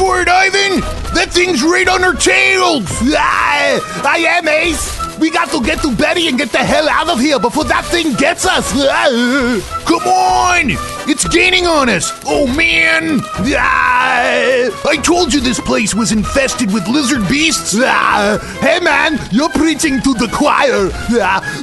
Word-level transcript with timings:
for 0.00 0.22
it, 0.22 0.28
Ivan! 0.28 0.80
That 1.12 1.28
thing's 1.28 1.62
right 1.62 1.86
on 1.86 2.02
our 2.02 2.14
tails! 2.14 2.88
Ah, 3.12 4.08
I 4.08 4.16
am 4.38 4.48
Ace! 4.48 4.98
We 5.18 5.30
got 5.30 5.50
to 5.50 5.62
get 5.62 5.82
to 5.82 5.94
Betty 5.94 6.28
and 6.28 6.38
get 6.38 6.50
the 6.50 6.64
hell 6.64 6.88
out 6.88 7.10
of 7.10 7.20
here 7.20 7.38
before 7.38 7.64
that 7.64 7.84
thing 7.84 8.14
gets 8.14 8.46
us! 8.46 8.72
Come 9.84 10.08
on! 10.08 10.70
It's 11.06 11.28
gaining 11.28 11.66
on 11.66 11.90
us! 11.90 12.18
Oh 12.24 12.46
man! 12.46 13.20
I 13.34 14.98
told 15.02 15.34
you 15.34 15.40
this 15.40 15.60
place 15.60 15.94
was 15.94 16.12
infested 16.12 16.72
with 16.72 16.88
lizard 16.88 17.28
beasts! 17.28 17.72
Hey 17.74 18.80
man, 18.80 19.18
you're 19.30 19.50
preaching 19.50 20.00
to 20.00 20.14
the 20.14 20.28
choir! 20.32 20.88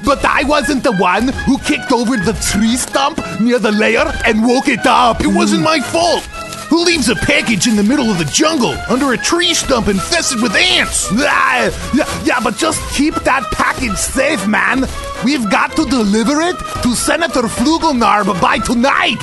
But 0.05 0.23
I 0.23 0.43
wasn't 0.45 0.83
the 0.83 0.95
one 0.97 1.29
who 1.49 1.57
kicked 1.59 1.91
over 1.91 2.17
the 2.17 2.33
tree 2.51 2.77
stump 2.77 3.17
near 3.39 3.57
the 3.57 3.71
lair 3.71 4.05
and 4.25 4.45
woke 4.45 4.67
it 4.67 4.85
up! 4.85 5.21
It 5.21 5.33
wasn't 5.33 5.63
my 5.63 5.79
fault! 5.79 6.23
Who 6.69 6.83
leaves 6.83 7.07
a 7.07 7.15
package 7.15 7.67
in 7.67 7.75
the 7.77 7.83
middle 7.83 8.11
of 8.11 8.17
the 8.17 8.25
jungle 8.25 8.75
under 8.89 9.13
a 9.13 9.17
tree 9.17 9.53
stump 9.53 9.87
infested 9.87 10.41
with 10.41 10.53
ants? 10.53 11.07
Ah, 11.11 11.91
yeah, 11.95 12.23
yeah, 12.25 12.39
but 12.43 12.57
just 12.57 12.81
keep 12.93 13.15
that 13.15 13.43
package 13.53 13.95
safe, 13.95 14.45
man. 14.47 14.85
We've 15.23 15.49
got 15.49 15.75
to 15.77 15.85
deliver 15.85 16.41
it 16.41 16.57
to 16.83 16.93
Senator 16.93 17.43
Flugelnarb 17.43 18.41
by 18.41 18.59
tonight. 18.59 19.17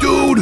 Dude, 0.00 0.40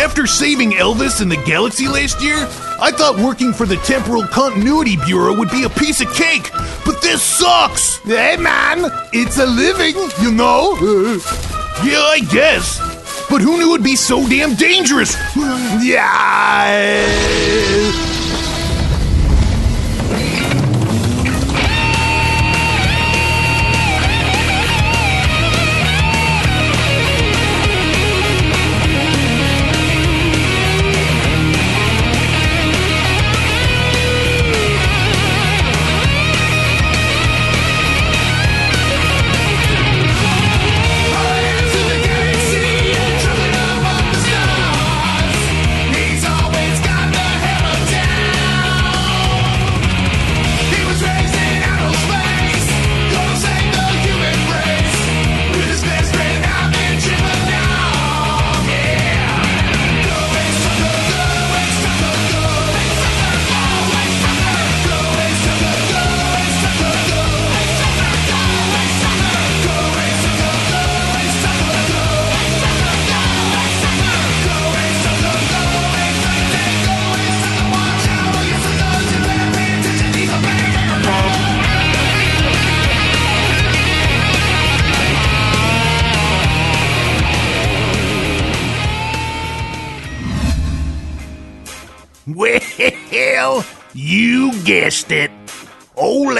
after 0.00 0.26
saving 0.26 0.72
Elvis 0.72 1.20
and 1.20 1.30
the 1.30 1.42
galaxy 1.44 1.86
last 1.86 2.20
year, 2.20 2.48
I 2.80 2.90
thought 2.90 3.20
working 3.20 3.52
for 3.52 3.64
the 3.64 3.76
Temporal 3.76 4.26
Continuity 4.26 4.96
Bureau 5.06 5.36
would 5.36 5.50
be 5.50 5.62
a 5.62 5.70
piece 5.70 6.00
of 6.00 6.12
cake, 6.14 6.50
but 6.84 7.00
this 7.00 7.22
sucks! 7.22 7.98
Hey, 7.98 8.36
man, 8.36 8.90
it's 9.12 9.38
a 9.38 9.46
living, 9.46 9.94
you 10.20 10.32
know? 10.32 10.74
yeah, 11.84 12.02
I 12.02 12.26
guess. 12.28 12.91
But 13.32 13.40
who 13.40 13.56
knew 13.56 13.72
it'd 13.72 13.82
be 13.82 13.96
so 13.96 14.28
damn 14.28 14.54
dangerous? 14.54 15.16
yeah. 15.82 17.12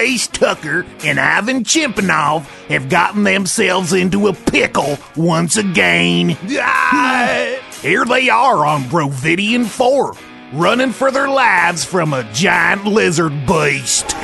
Old 0.02 0.08
Ace 0.10 0.26
Tucker 0.26 0.84
and 1.04 1.20
Ivan 1.20 1.62
Chimpanov 1.62 2.42
have 2.68 2.88
gotten 2.88 3.22
themselves 3.22 3.92
into 3.92 4.26
a 4.26 4.32
pickle 4.32 4.98
once 5.16 5.56
again. 5.56 6.30
Here 6.30 8.04
they 8.04 8.28
are 8.28 8.66
on 8.66 8.82
Brovidian 8.84 9.64
4, 9.64 10.14
running 10.54 10.90
for 10.90 11.12
their 11.12 11.28
lives 11.28 11.84
from 11.84 12.14
a 12.14 12.28
giant 12.32 12.84
lizard 12.84 13.46
beast. 13.46 14.16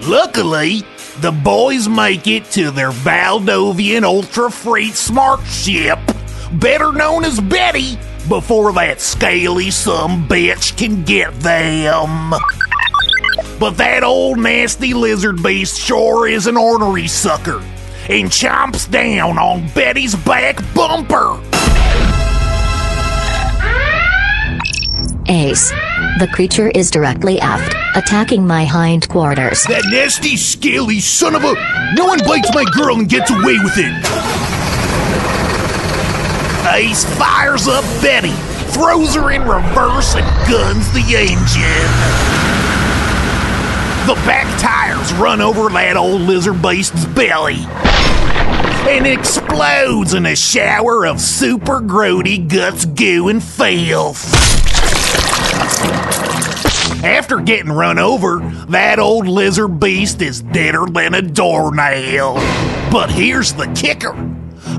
Luckily, 0.00 0.82
the 1.18 1.32
boys 1.32 1.88
make 1.88 2.26
it 2.26 2.46
to 2.52 2.70
their 2.70 2.92
Valdovian 2.92 4.04
Ultra 4.04 4.50
Freight 4.50 4.94
Smart 4.94 5.44
Ship, 5.44 5.98
better 6.54 6.90
known 6.92 7.22
as 7.22 7.38
Betty, 7.38 7.98
before 8.30 8.72
that 8.72 9.02
scaly 9.02 9.70
some 9.70 10.26
bitch 10.26 10.74
can 10.78 11.04
get 11.04 11.38
them. 11.40 12.32
But 13.58 13.76
that 13.78 14.04
old 14.04 14.38
nasty 14.38 14.94
lizard 14.94 15.42
beast 15.42 15.80
sure 15.80 16.28
is 16.28 16.46
an 16.46 16.56
ornery 16.56 17.08
sucker 17.08 17.58
and 18.08 18.30
chomps 18.30 18.88
down 18.88 19.36
on 19.36 19.68
Betty's 19.74 20.14
back 20.14 20.62
bumper. 20.74 21.40
Ace. 25.28 25.70
The 26.20 26.28
creature 26.32 26.70
is 26.74 26.90
directly 26.90 27.38
aft, 27.40 27.74
attacking 27.96 28.46
my 28.46 28.64
hindquarters. 28.64 29.64
That 29.64 29.84
nasty, 29.90 30.36
scaly 30.36 31.00
son 31.00 31.34
of 31.34 31.42
a. 31.44 31.54
No 31.94 32.06
one 32.06 32.20
bites 32.20 32.54
my 32.54 32.64
girl 32.64 32.96
and 32.98 33.08
gets 33.08 33.30
away 33.30 33.58
with 33.58 33.74
it. 33.76 33.92
Ace 36.74 37.04
fires 37.18 37.66
up 37.66 37.84
Betty, 38.00 38.32
throws 38.72 39.16
her 39.16 39.32
in 39.32 39.42
reverse, 39.42 40.14
and 40.14 40.26
guns 40.48 40.90
the 40.92 41.02
engine. 41.16 42.37
The 44.08 44.14
back 44.24 44.58
tires 44.58 45.12
run 45.12 45.42
over 45.42 45.68
that 45.68 45.98
old 45.98 46.22
lizard 46.22 46.62
beast's 46.62 47.04
belly 47.04 47.58
and 48.88 49.06
explodes 49.06 50.14
in 50.14 50.24
a 50.24 50.34
shower 50.34 51.06
of 51.06 51.20
super 51.20 51.82
grody 51.82 52.48
guts, 52.48 52.86
goo, 52.86 53.28
and 53.28 53.44
filth. 53.44 54.24
After 57.04 57.38
getting 57.40 57.70
run 57.70 57.98
over, 57.98 58.38
that 58.70 58.98
old 58.98 59.28
lizard 59.28 59.78
beast 59.78 60.22
is 60.22 60.40
deader 60.40 60.86
than 60.86 61.12
a 61.12 61.20
doornail. 61.20 62.36
But 62.90 63.10
here's 63.10 63.52
the 63.52 63.66
kicker. 63.76 64.14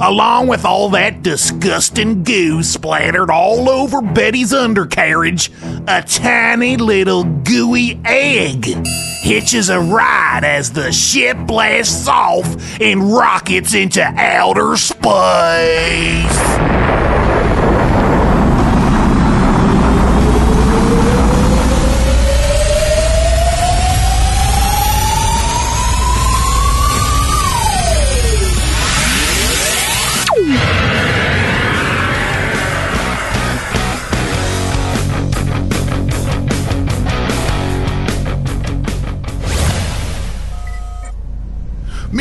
Along 0.02 0.48
with 0.48 0.64
all 0.64 0.88
that 0.92 1.24
disgusting 1.24 2.24
goo 2.24 2.64
splattered 2.64 3.30
all 3.30 3.70
over 3.70 4.02
Betty's 4.02 4.54
undercarriage, 4.54 5.52
a 5.88 6.02
tiny 6.02 6.78
little 6.78 7.26
gooey 7.26 8.00
egg 8.06 8.66
hitches 9.22 9.68
a 9.68 9.82
ride 9.82 10.46
as 10.46 10.72
the 10.72 10.94
ship 10.94 11.36
blasts 11.46 12.08
off 12.08 12.80
and 12.80 13.12
rockets 13.12 13.74
into 13.74 14.02
outer 14.02 14.78
space. 14.78 16.79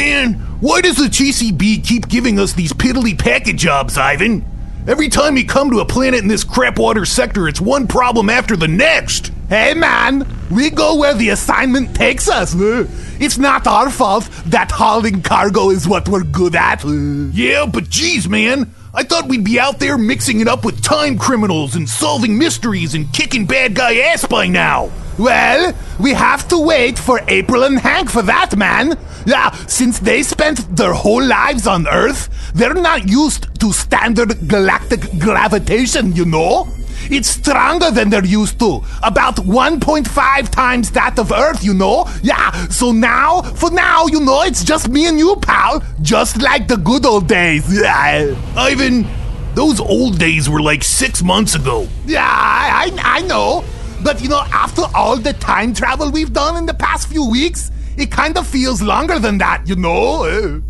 Man, 0.08 0.34
why 0.60 0.80
does 0.80 0.96
the 0.96 1.04
TCB 1.04 1.86
keep 1.86 2.08
giving 2.08 2.40
us 2.40 2.54
these 2.54 2.72
piddly 2.72 3.16
packet 3.16 3.56
jobs, 3.56 3.98
Ivan? 3.98 4.42
Every 4.86 5.10
time 5.10 5.34
we 5.34 5.44
come 5.44 5.70
to 5.70 5.80
a 5.80 5.84
planet 5.84 6.22
in 6.22 6.28
this 6.28 6.44
crapwater 6.44 7.06
sector, 7.06 7.46
it's 7.46 7.60
one 7.60 7.86
problem 7.86 8.30
after 8.30 8.56
the 8.56 8.68
next. 8.68 9.30
Hey 9.50 9.74
man, 9.74 10.26
we 10.50 10.70
go 10.70 10.96
where 10.96 11.12
the 11.12 11.28
assignment 11.28 11.94
takes 11.94 12.26
us. 12.26 12.54
It's 12.56 13.36
not 13.36 13.66
our 13.66 13.90
fault 13.90 14.30
that 14.46 14.70
hauling 14.70 15.20
cargo 15.20 15.68
is 15.68 15.86
what 15.86 16.08
we're 16.08 16.24
good 16.24 16.56
at. 16.56 16.82
Yeah, 16.86 17.66
but 17.66 17.90
geez, 17.90 18.30
man, 18.30 18.74
I 18.94 19.02
thought 19.02 19.28
we'd 19.28 19.44
be 19.44 19.60
out 19.60 19.78
there 19.78 19.98
mixing 19.98 20.40
it 20.40 20.48
up 20.48 20.64
with 20.64 20.82
time 20.82 21.18
criminals 21.18 21.76
and 21.76 21.86
solving 21.86 22.38
mysteries 22.38 22.94
and 22.94 23.12
kicking 23.12 23.44
bad 23.44 23.74
guy 23.74 23.98
ass 23.98 24.24
by 24.24 24.46
now. 24.46 24.90
Well, 25.18 25.74
we 25.98 26.14
have 26.14 26.46
to 26.48 26.58
wait 26.58 26.96
for 26.98 27.20
April 27.26 27.64
and 27.64 27.78
Hank 27.78 28.08
for 28.08 28.22
that, 28.22 28.56
man. 28.56 28.96
Yeah, 29.26 29.50
since 29.66 29.98
they 29.98 30.22
spent 30.22 30.76
their 30.76 30.92
whole 30.92 31.22
lives 31.22 31.66
on 31.66 31.88
Earth, 31.88 32.52
they're 32.54 32.72
not 32.74 33.08
used 33.08 33.48
to 33.60 33.72
standard 33.72 34.48
galactic 34.48 35.00
gravitation, 35.18 36.14
you 36.14 36.24
know? 36.24 36.68
It's 37.10 37.28
stronger 37.28 37.90
than 37.90 38.10
they're 38.10 38.24
used 38.24 38.60
to. 38.60 38.82
About 39.02 39.36
1.5 39.36 40.48
times 40.50 40.90
that 40.92 41.18
of 41.18 41.32
Earth, 41.32 41.64
you 41.64 41.74
know? 41.74 42.06
Yeah, 42.22 42.50
so 42.68 42.92
now, 42.92 43.42
for 43.42 43.70
now, 43.70 44.06
you 44.06 44.20
know, 44.20 44.42
it's 44.42 44.62
just 44.62 44.88
me 44.88 45.06
and 45.06 45.18
you, 45.18 45.36
pal. 45.36 45.82
Just 46.00 46.40
like 46.40 46.68
the 46.68 46.76
good 46.76 47.04
old 47.04 47.26
days. 47.26 47.66
Yeah. 47.82 48.34
Ivan, 48.56 49.06
those 49.54 49.80
old 49.80 50.18
days 50.18 50.48
were 50.48 50.60
like 50.60 50.84
six 50.84 51.22
months 51.22 51.54
ago. 51.54 51.88
Yeah, 52.06 52.24
I, 52.24 52.92
I, 52.96 53.18
I 53.18 53.20
know. 53.22 53.64
But 54.02 54.22
you 54.22 54.28
know, 54.28 54.42
after 54.52 54.82
all 54.94 55.16
the 55.16 55.32
time 55.34 55.74
travel 55.74 56.10
we've 56.10 56.32
done 56.32 56.56
in 56.56 56.66
the 56.66 56.74
past 56.74 57.08
few 57.08 57.28
weeks, 57.28 57.70
it 57.96 58.10
kind 58.10 58.38
of 58.38 58.46
feels 58.46 58.80
longer 58.80 59.18
than 59.18 59.38
that, 59.38 59.66
you 59.66 59.76
know? 59.76 60.22
Uh, 60.24 60.60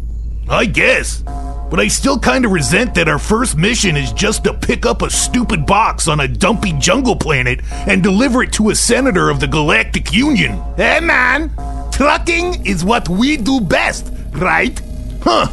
I 0.48 0.64
guess. 0.64 1.22
But 1.70 1.80
I 1.80 1.88
still 1.88 2.18
kind 2.18 2.46
of 2.46 2.52
resent 2.52 2.94
that 2.94 3.08
our 3.08 3.18
first 3.18 3.56
mission 3.56 3.96
is 3.96 4.12
just 4.12 4.44
to 4.44 4.54
pick 4.54 4.86
up 4.86 5.02
a 5.02 5.10
stupid 5.10 5.66
box 5.66 6.08
on 6.08 6.20
a 6.20 6.28
dumpy 6.28 6.72
jungle 6.72 7.14
planet 7.14 7.60
and 7.86 8.02
deliver 8.02 8.42
it 8.42 8.52
to 8.54 8.70
a 8.70 8.74
senator 8.74 9.28
of 9.28 9.40
the 9.40 9.46
Galactic 9.46 10.12
Union. 10.14 10.62
Hey 10.76 11.00
man, 11.00 11.52
trucking 11.92 12.64
is 12.66 12.84
what 12.84 13.10
we 13.10 13.36
do 13.36 13.60
best, 13.60 14.10
right? 14.32 14.80
Huh, 15.22 15.48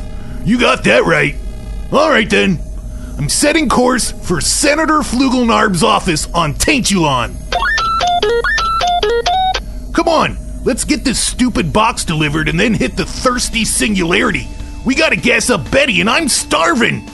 you 0.45 0.57
got 0.57 0.86
that 0.86 1.04
right. 1.04 1.36
All 1.92 2.10
right 2.10 2.30
then. 2.30 2.60
I'm 3.18 3.30
setting 3.30 3.69
course 3.69 4.12
for 4.12 4.42
Senator 4.42 5.00
Flugelnarb's 5.00 5.83
office 5.83 6.28
on 6.33 6.54
Taintulon. 6.54 7.33
Come 9.95 10.09
on, 10.09 10.38
let's 10.65 10.83
get 10.83 11.06
this 11.06 11.18
stupid 11.18 11.71
box 11.71 12.03
delivered 12.03 12.50
and 12.50 12.59
then 12.59 12.74
hit 12.74 12.97
the 12.97 13.06
thirsty 13.06 13.63
singularity. 13.63 14.45
We 14.83 14.94
gotta 14.94 15.15
gas 15.15 15.50
up 15.50 15.71
Betty, 15.71 16.01
and 16.01 16.09
I'm 16.09 16.27
starving. 16.27 17.09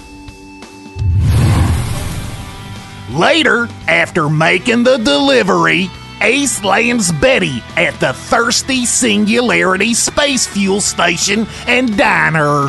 Later, 3.12 3.70
after 3.88 4.30
making 4.30 4.82
the 4.82 4.98
delivery, 4.98 5.92
Ace 6.22 6.64
lands 6.64 7.12
Betty 7.12 7.62
at 7.78 8.00
the 8.00 8.14
Thirsty 8.14 8.88
Singularity 8.88 9.94
Space 9.94 10.48
Fuel 10.48 10.82
Station 10.82 11.46
and 11.68 11.96
Diner. 11.96 12.68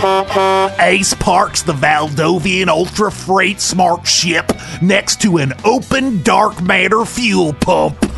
Ace 0.78 1.14
parks 1.14 1.62
the 1.62 1.72
Valdovian 1.72 2.68
Ultra 2.68 3.10
Freight 3.10 3.62
Smart 3.62 4.06
ship 4.06 4.52
next 4.82 5.22
to 5.22 5.38
an 5.38 5.54
open 5.64 6.22
dark 6.22 6.60
matter 6.60 7.06
fuel 7.06 7.54
pump. 7.54 8.11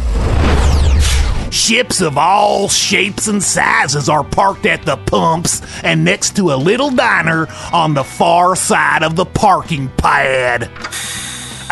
Ships 1.65 2.03
of 2.03 2.19
all 2.19 2.69
shapes 2.69 3.27
and 3.27 3.43
sizes 3.43 4.11
are 4.11 4.23
parked 4.23 4.67
at 4.67 4.85
the 4.85 4.99
pumps 4.99 5.63
and 5.83 6.05
next 6.05 6.37
to 6.37 6.53
a 6.53 6.57
little 6.57 6.91
diner 6.91 7.49
on 7.73 7.95
the 7.95 8.05
far 8.05 8.55
side 8.55 9.03
of 9.03 9.17
the 9.17 9.25
parking 9.25 9.89
pad. 9.97 10.71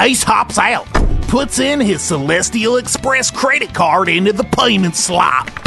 Ace 0.01 0.23
hops 0.23 0.59
out, 0.59 0.87
puts 1.29 1.59
in 1.59 1.79
his 1.79 2.01
Celestial 2.01 2.79
Express 2.79 3.31
credit 3.31 3.75
card 3.75 4.09
into 4.09 4.33
the 4.33 4.45
payment 4.45 4.97
slot. 4.97 5.62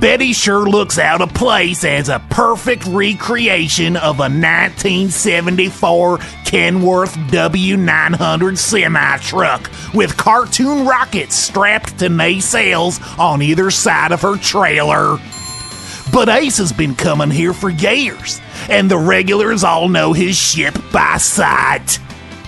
Betty 0.00 0.34
sure 0.34 0.68
looks 0.68 0.98
out 0.98 1.22
of 1.22 1.32
place 1.32 1.82
as 1.82 2.10
a 2.10 2.22
perfect 2.28 2.84
recreation 2.86 3.96
of 3.96 4.18
a 4.18 4.28
1974 4.28 6.18
Kenworth 6.44 7.14
W900 7.30 8.58
semi 8.58 9.16
truck 9.18 9.70
with 9.94 10.18
cartoon 10.18 10.86
rockets 10.86 11.34
strapped 11.34 11.98
to 12.00 12.08
nacelles 12.08 13.00
on 13.18 13.40
either 13.40 13.70
side 13.70 14.12
of 14.12 14.20
her 14.20 14.36
trailer. 14.36 15.16
But 16.12 16.28
Ace 16.28 16.58
has 16.58 16.74
been 16.74 16.94
coming 16.94 17.30
here 17.30 17.54
for 17.54 17.70
years, 17.70 18.40
and 18.68 18.90
the 18.90 18.98
regulars 18.98 19.64
all 19.64 19.88
know 19.88 20.12
his 20.12 20.36
ship 20.36 20.76
by 20.92 21.16
sight. 21.16 21.98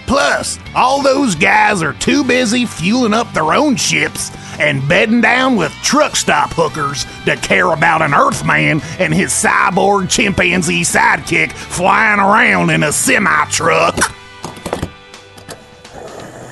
Plus, 0.09 0.59
all 0.75 1.03
those 1.03 1.35
guys 1.35 1.83
are 1.83 1.93
too 1.93 2.25
busy 2.25 2.65
fueling 2.65 3.13
up 3.13 3.31
their 3.35 3.53
own 3.53 3.77
ships 3.77 4.31
and 4.59 4.89
bedding 4.89 5.21
down 5.21 5.55
with 5.55 5.71
truck 5.83 6.17
stop 6.17 6.51
hookers 6.55 7.05
to 7.27 7.37
care 7.37 7.71
about 7.73 8.01
an 8.01 8.15
Earthman 8.15 8.81
and 8.99 9.13
his 9.13 9.31
cyborg 9.33 10.09
chimpanzee 10.09 10.81
sidekick 10.81 11.53
flying 11.53 12.21
around 12.21 12.71
in 12.71 12.83
a 12.85 12.91
semi 12.91 13.45
truck. 13.51 13.97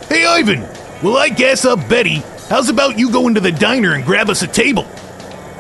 Hey, 0.08 0.26
Ivan, 0.26 0.60
Well, 1.02 1.16
I 1.16 1.30
guess 1.30 1.64
up 1.64 1.88
Betty? 1.88 2.22
How's 2.50 2.68
about 2.68 2.98
you 2.98 3.10
go 3.10 3.26
into 3.26 3.40
the 3.40 3.52
diner 3.52 3.94
and 3.94 4.04
grab 4.04 4.28
us 4.28 4.42
a 4.42 4.46
table? 4.46 4.86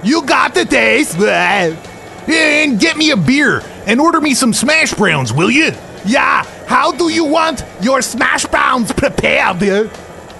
You 0.04 0.22
got 0.26 0.54
the 0.54 0.66
taste. 0.66 1.16
And 1.18 2.78
get 2.78 2.96
me 2.98 3.10
a 3.10 3.16
beer 3.16 3.62
and 3.86 4.00
order 4.00 4.20
me 4.20 4.34
some 4.34 4.52
smash 4.52 4.92
browns, 4.92 5.32
will 5.32 5.50
you? 5.50 5.72
Yeah, 6.06 6.44
how 6.66 6.92
do 6.92 7.08
you 7.10 7.24
want 7.24 7.64
your 7.82 8.00
smash 8.02 8.46
browns 8.46 8.92
prepared? 8.92 9.60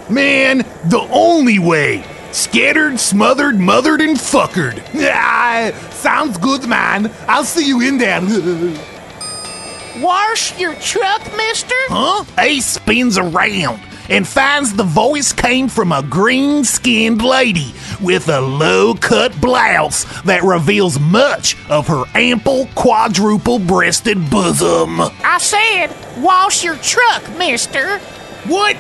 Man, 0.08 0.58
the 0.84 1.06
only 1.10 1.58
way. 1.58 2.04
Scattered, 2.32 3.00
smothered, 3.00 3.58
mothered, 3.58 4.00
and 4.00 4.16
fuckered. 4.16 4.82
Yeah, 4.94 5.78
sounds 5.90 6.38
good, 6.38 6.68
man. 6.68 7.10
I'll 7.26 7.44
see 7.44 7.66
you 7.66 7.80
in 7.80 7.98
there. 7.98 8.20
Wash 10.02 10.58
your 10.58 10.74
truck, 10.74 11.22
mister? 11.36 11.74
Huh? 11.88 12.24
Ace 12.38 12.66
spins 12.66 13.16
around 13.18 13.80
and 14.08 14.26
finds 14.28 14.74
the 14.74 14.84
voice 14.84 15.32
came 15.32 15.68
from 15.68 15.92
a 15.92 16.02
green 16.02 16.64
skinned 16.64 17.22
lady 17.22 17.74
with 18.00 18.28
a 18.28 18.40
low 18.40 18.94
cut 18.94 19.38
blouse 19.40 20.04
that 20.22 20.42
reveals 20.42 20.98
much 20.98 21.56
of 21.68 21.88
her 21.88 22.04
ample 22.14 22.68
quadruple 22.74 23.58
breasted 23.58 24.30
bosom. 24.30 25.00
I 25.00 25.38
said, 25.38 25.88
wash 26.22 26.64
your 26.64 26.76
truck, 26.76 27.22
mister. 27.36 27.98
What? 28.46 28.76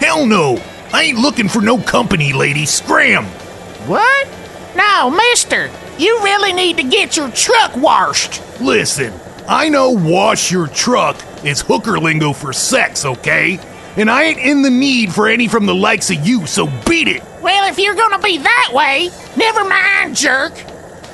Hell 0.00 0.26
no! 0.26 0.62
I 0.92 1.04
ain't 1.04 1.18
looking 1.18 1.48
for 1.48 1.62
no 1.62 1.78
company, 1.78 2.32
lady. 2.32 2.66
Scram! 2.66 3.24
What? 3.86 4.28
No, 4.76 5.10
mister. 5.10 5.70
You 5.98 6.20
really 6.22 6.52
need 6.52 6.76
to 6.78 6.82
get 6.82 7.16
your 7.16 7.30
truck 7.30 7.76
washed. 7.76 8.42
Listen, 8.60 9.12
I 9.48 9.68
know 9.68 9.90
wash 9.90 10.50
your 10.50 10.68
truck 10.68 11.16
is 11.44 11.60
hooker 11.60 11.98
lingo 11.98 12.32
for 12.32 12.52
sex, 12.52 13.04
okay? 13.04 13.58
And 13.96 14.10
I 14.10 14.24
ain't 14.24 14.38
in 14.38 14.62
the 14.62 14.70
need 14.70 15.12
for 15.12 15.28
any 15.28 15.48
from 15.48 15.66
the 15.66 15.74
likes 15.74 16.10
of 16.10 16.26
you, 16.26 16.46
so 16.46 16.66
beat 16.88 17.08
it! 17.08 17.22
Well, 17.42 17.68
if 17.68 17.78
you're 17.78 17.94
gonna 17.94 18.20
be 18.20 18.38
that 18.38 18.70
way, 18.72 19.10
never 19.36 19.64
mind, 19.64 20.16
jerk. 20.16 20.52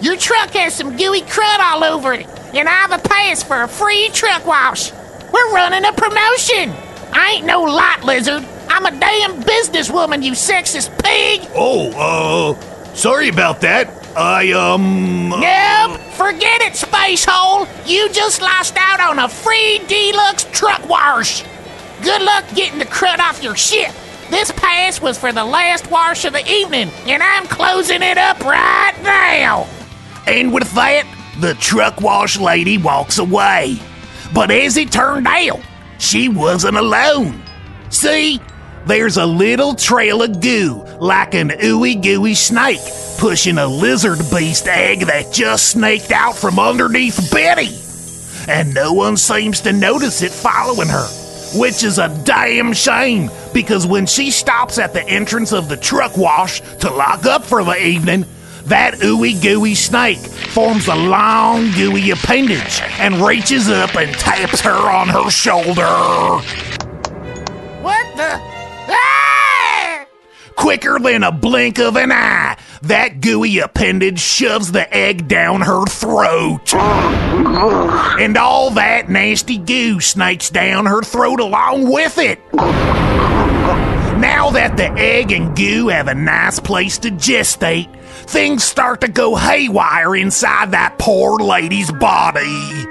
Your 0.00 0.16
truck 0.16 0.50
has 0.50 0.74
some 0.74 0.96
gooey 0.96 1.22
crud 1.22 1.58
all 1.60 1.82
over 1.82 2.12
it, 2.12 2.26
and 2.54 2.68
I've 2.68 2.92
a 2.92 2.98
pass 2.98 3.42
for 3.42 3.62
a 3.62 3.68
free 3.68 4.10
truck 4.12 4.46
wash. 4.46 4.92
We're 5.32 5.52
running 5.54 5.84
a 5.84 5.92
promotion. 5.92 6.70
I 7.12 7.36
ain't 7.36 7.46
no 7.46 7.62
lot 7.62 8.04
lizard. 8.04 8.44
I'm 8.68 8.84
a 8.86 8.90
damn 8.90 9.42
businesswoman, 9.42 10.22
you 10.22 10.32
sexist 10.32 10.90
pig! 11.02 11.48
Oh, 11.54 11.90
uh, 11.96 12.94
sorry 12.94 13.28
about 13.28 13.62
that. 13.62 13.88
I, 14.16 14.52
um. 14.52 15.32
uh, 15.32 15.40
Nope, 15.40 16.00
forget 16.12 16.60
it, 16.62 16.76
space 16.76 17.24
hole. 17.26 17.66
You 17.86 18.10
just 18.10 18.42
lost 18.42 18.76
out 18.78 19.00
on 19.00 19.18
a 19.18 19.28
free 19.28 19.80
deluxe 19.88 20.44
truck 20.52 20.86
wash. 20.88 21.42
Good 22.02 22.22
luck 22.22 22.44
getting 22.54 22.78
the 22.78 22.84
crud 22.84 23.18
off 23.18 23.42
your 23.42 23.56
ship. 23.56 23.92
This 24.30 24.52
pass 24.52 25.00
was 25.00 25.18
for 25.18 25.32
the 25.32 25.44
last 25.44 25.90
wash 25.90 26.24
of 26.24 26.34
the 26.34 26.46
evening, 26.50 26.90
and 27.06 27.22
I'm 27.22 27.46
closing 27.46 28.02
it 28.02 28.18
up 28.18 28.40
right 28.40 28.94
now. 29.02 29.66
And 30.26 30.52
with 30.52 30.70
that, 30.74 31.06
the 31.40 31.54
truck 31.54 32.00
wash 32.00 32.38
lady 32.38 32.76
walks 32.78 33.18
away. 33.18 33.78
But 34.34 34.50
as 34.50 34.76
it 34.76 34.92
turned 34.92 35.26
out, 35.26 35.60
she 35.98 36.28
wasn't 36.28 36.76
alone. 36.76 37.42
See, 37.88 38.40
there's 38.86 39.16
a 39.16 39.26
little 39.26 39.74
trail 39.74 40.22
of 40.22 40.40
goo, 40.40 40.84
like 41.00 41.34
an 41.34 41.50
ooey 41.50 42.00
gooey 42.02 42.34
snake, 42.34 42.80
pushing 43.18 43.58
a 43.58 43.66
lizard 43.66 44.18
beast 44.30 44.66
egg 44.66 45.00
that 45.06 45.32
just 45.32 45.68
snaked 45.68 46.12
out 46.12 46.36
from 46.36 46.58
underneath 46.58 47.30
Betty. 47.32 47.74
And 48.50 48.74
no 48.74 48.92
one 48.92 49.16
seems 49.16 49.60
to 49.62 49.72
notice 49.72 50.22
it 50.22 50.32
following 50.32 50.88
her, 50.88 51.06
which 51.54 51.82
is 51.84 51.98
a 51.98 52.08
damn 52.24 52.72
shame 52.72 53.30
because 53.52 53.86
when 53.86 54.06
she 54.06 54.30
stops 54.30 54.78
at 54.78 54.92
the 54.92 55.06
entrance 55.08 55.52
of 55.52 55.68
the 55.68 55.76
truck 55.76 56.16
wash 56.16 56.60
to 56.78 56.90
lock 56.90 57.24
up 57.26 57.44
for 57.44 57.64
the 57.64 57.86
evening, 57.86 58.24
that 58.64 58.94
ooey 58.94 59.40
gooey 59.40 59.74
snake 59.74 60.18
forms 60.18 60.88
a 60.88 60.94
long 60.94 61.70
gooey 61.72 62.10
appendage 62.10 62.80
and 62.98 63.14
reaches 63.16 63.68
up 63.68 63.94
and 63.94 64.12
taps 64.14 64.60
her 64.60 64.70
on 64.70 65.08
her 65.08 65.30
shoulder. 65.30 65.86
What 67.82 68.16
the? 68.16 68.57
Quicker 70.58 70.98
than 70.98 71.22
a 71.22 71.30
blink 71.30 71.78
of 71.78 71.96
an 71.96 72.10
eye, 72.10 72.58
that 72.82 73.20
gooey 73.20 73.60
appendage 73.60 74.18
shoves 74.18 74.72
the 74.72 74.92
egg 74.92 75.28
down 75.28 75.60
her 75.60 75.86
throat. 75.86 76.74
And 76.74 78.36
all 78.36 78.70
that 78.70 79.08
nasty 79.08 79.56
goo 79.56 80.00
snakes 80.00 80.50
down 80.50 80.86
her 80.86 81.02
throat 81.02 81.38
along 81.38 81.88
with 81.92 82.18
it. 82.18 82.40
Now 84.18 84.50
that 84.50 84.76
the 84.76 84.90
egg 84.98 85.30
and 85.30 85.56
goo 85.56 85.88
have 85.88 86.08
a 86.08 86.14
nice 86.14 86.58
place 86.58 86.98
to 86.98 87.10
gestate, 87.10 87.96
things 88.26 88.64
start 88.64 89.02
to 89.02 89.08
go 89.08 89.36
haywire 89.36 90.16
inside 90.16 90.72
that 90.72 90.98
poor 90.98 91.38
lady's 91.38 91.92
body. 91.92 92.84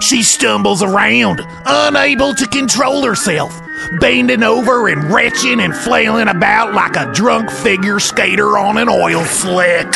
She 0.00 0.22
stumbles 0.22 0.82
around, 0.82 1.40
unable 1.64 2.34
to 2.34 2.46
control 2.46 3.02
herself, 3.04 3.60
bending 4.00 4.42
over 4.42 4.88
and 4.88 5.04
retching 5.12 5.60
and 5.60 5.74
flailing 5.74 6.28
about 6.28 6.74
like 6.74 6.96
a 6.96 7.12
drunk 7.12 7.50
figure 7.50 8.00
skater 8.00 8.58
on 8.58 8.78
an 8.78 8.88
oil 8.88 9.24
slick. 9.24 9.86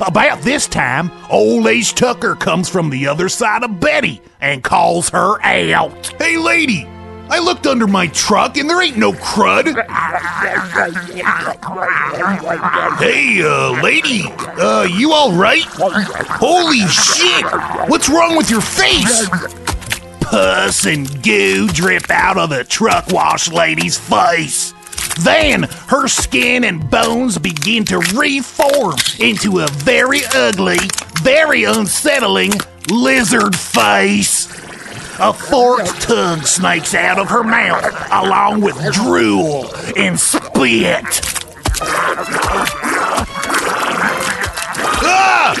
About 0.00 0.40
this 0.42 0.66
time, 0.66 1.10
old 1.28 1.66
Ace 1.66 1.92
Tucker 1.92 2.34
comes 2.34 2.68
from 2.68 2.88
the 2.90 3.08
other 3.08 3.28
side 3.28 3.62
of 3.62 3.80
Betty 3.80 4.22
and 4.40 4.62
calls 4.62 5.08
her 5.10 5.42
out. 5.42 6.06
Hey, 6.18 6.38
lady, 6.38 6.88
I 7.30 7.38
looked 7.40 7.66
under 7.66 7.86
my 7.86 8.06
truck 8.08 8.56
and 8.56 8.68
there 8.68 8.82
ain't 8.82 8.96
no 8.96 9.12
crud. 9.12 9.66
Hey, 12.98 13.42
uh, 13.42 13.82
lady, 13.82 14.22
uh, 14.60 14.84
you 14.90 15.12
all 15.12 15.32
right? 15.32 15.64
Holy 15.66 16.86
shit! 16.88 17.44
What's 17.88 18.08
wrong 18.08 18.36
with 18.36 18.50
your 18.50 18.60
face? 18.60 19.28
Pus 20.20 20.86
and 20.86 21.22
goo 21.22 21.68
drip 21.68 22.10
out 22.10 22.36
of 22.38 22.50
the 22.50 22.64
truck 22.64 23.08
wash 23.08 23.50
lady's 23.50 23.98
face. 23.98 24.74
Then 25.20 25.64
her 25.88 26.06
skin 26.06 26.64
and 26.64 26.88
bones 26.90 27.38
begin 27.38 27.84
to 27.86 27.98
reform 28.14 28.96
into 29.18 29.60
a 29.60 29.68
very 29.68 30.20
ugly, 30.34 30.78
very 31.22 31.64
unsettling 31.64 32.52
lizard 32.90 33.56
face. 33.56 34.46
A 35.20 35.32
forked 35.32 36.00
tongue 36.02 36.42
snakes 36.42 36.94
out 36.94 37.18
of 37.18 37.28
her 37.28 37.42
mouth, 37.42 37.84
along 38.12 38.60
with 38.60 38.76
drool 38.92 39.68
and 39.96 40.18
spit. 40.18 41.04
Ah! 45.00 45.54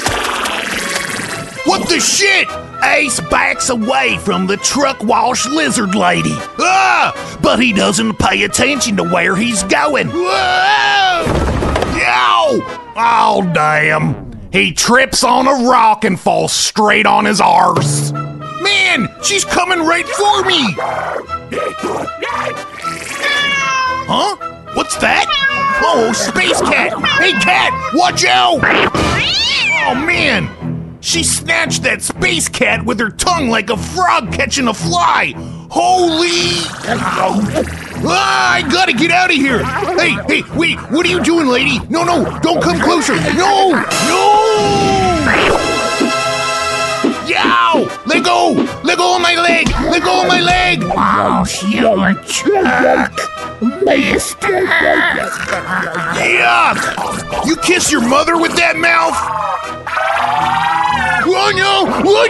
What 1.64 1.88
the 1.88 1.98
shit? 1.98 2.48
Ace 2.84 3.20
backs 3.30 3.68
away 3.68 4.18
from 4.18 4.46
the 4.46 4.56
truck 4.58 5.02
wash 5.02 5.46
lizard 5.46 5.94
lady. 5.94 6.36
Ah! 6.58 7.38
But 7.42 7.58
he 7.58 7.72
doesn't 7.72 8.18
pay 8.18 8.44
attention 8.44 8.96
to 8.98 9.04
where 9.04 9.34
he's 9.34 9.64
going. 9.64 10.08
Whoa! 10.08 10.68
Oh, 13.00 13.48
damn. 13.54 14.32
He 14.52 14.72
trips 14.72 15.22
on 15.22 15.46
a 15.46 15.68
rock 15.68 16.04
and 16.04 16.18
falls 16.18 16.52
straight 16.52 17.06
on 17.06 17.24
his 17.24 17.40
arse. 17.40 18.12
Man, 18.98 19.22
she's 19.22 19.44
coming 19.44 19.80
right 19.80 20.06
for 20.06 20.44
me! 20.44 20.74
Huh? 24.10 24.36
What's 24.74 24.96
that? 24.98 25.26
Oh, 25.82 26.12
Space 26.12 26.60
Cat! 26.60 26.92
Hey, 27.18 27.32
Cat, 27.32 27.72
watch 27.94 28.24
out! 28.24 28.60
Oh, 28.62 29.94
man! 29.94 30.98
She 31.00 31.22
snatched 31.22 31.84
that 31.84 32.02
Space 32.02 32.48
Cat 32.48 32.84
with 32.84 32.98
her 32.98 33.10
tongue 33.10 33.48
like 33.48 33.70
a 33.70 33.76
frog 33.76 34.32
catching 34.32 34.68
a 34.68 34.74
fly! 34.74 35.32
Holy! 35.70 36.66
Ah, 38.00 38.54
I 38.54 38.62
gotta 38.62 38.92
get 38.92 39.10
out 39.10 39.30
of 39.30 39.36
here! 39.36 39.64
Hey, 39.64 40.16
hey, 40.28 40.42
wait, 40.56 40.78
what 40.90 41.06
are 41.06 41.10
you 41.10 41.22
doing, 41.22 41.46
lady? 41.46 41.78
No, 41.88 42.04
no, 42.04 42.38
don't 42.40 42.62
come 42.62 42.80
closer! 42.80 43.14
No! 43.34 43.70
No! 44.08 45.67
Let 48.08 48.24
go! 48.24 48.52
Let 48.84 48.96
go 48.96 49.16
of 49.16 49.22
my 49.22 49.34
leg! 49.34 49.68
Let 49.68 50.02
go 50.02 50.22
of 50.22 50.28
my 50.28 50.40
leg! 50.40 50.80
Oh, 50.82 51.44
you 51.68 51.82
jerk, 52.24 53.12
mister. 53.84 54.66
Yuck! 56.16 57.46
You 57.46 57.56
kiss 57.56 57.92
your 57.92 58.00
mother 58.00 58.38
with 58.40 58.56
that 58.56 58.76
mouth? 58.76 59.14
No! 61.58 61.84
Oh 61.86 62.28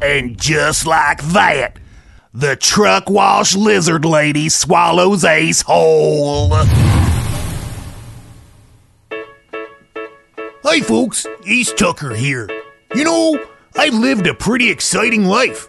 no! 0.00 0.08
And 0.08 0.40
just 0.40 0.86
like 0.86 1.22
that, 1.32 1.78
the 2.32 2.56
truck 2.56 3.10
wash 3.10 3.54
lizard 3.54 4.06
lady 4.06 4.48
swallows 4.48 5.24
Ace 5.24 5.60
whole. 5.62 6.54
Hi, 10.72 10.80
folks. 10.80 11.26
Ace 11.48 11.72
Tucker 11.72 12.14
here. 12.14 12.48
You 12.94 13.02
know, 13.02 13.44
I've 13.76 13.92
lived 13.92 14.28
a 14.28 14.34
pretty 14.34 14.70
exciting 14.70 15.24
life. 15.24 15.68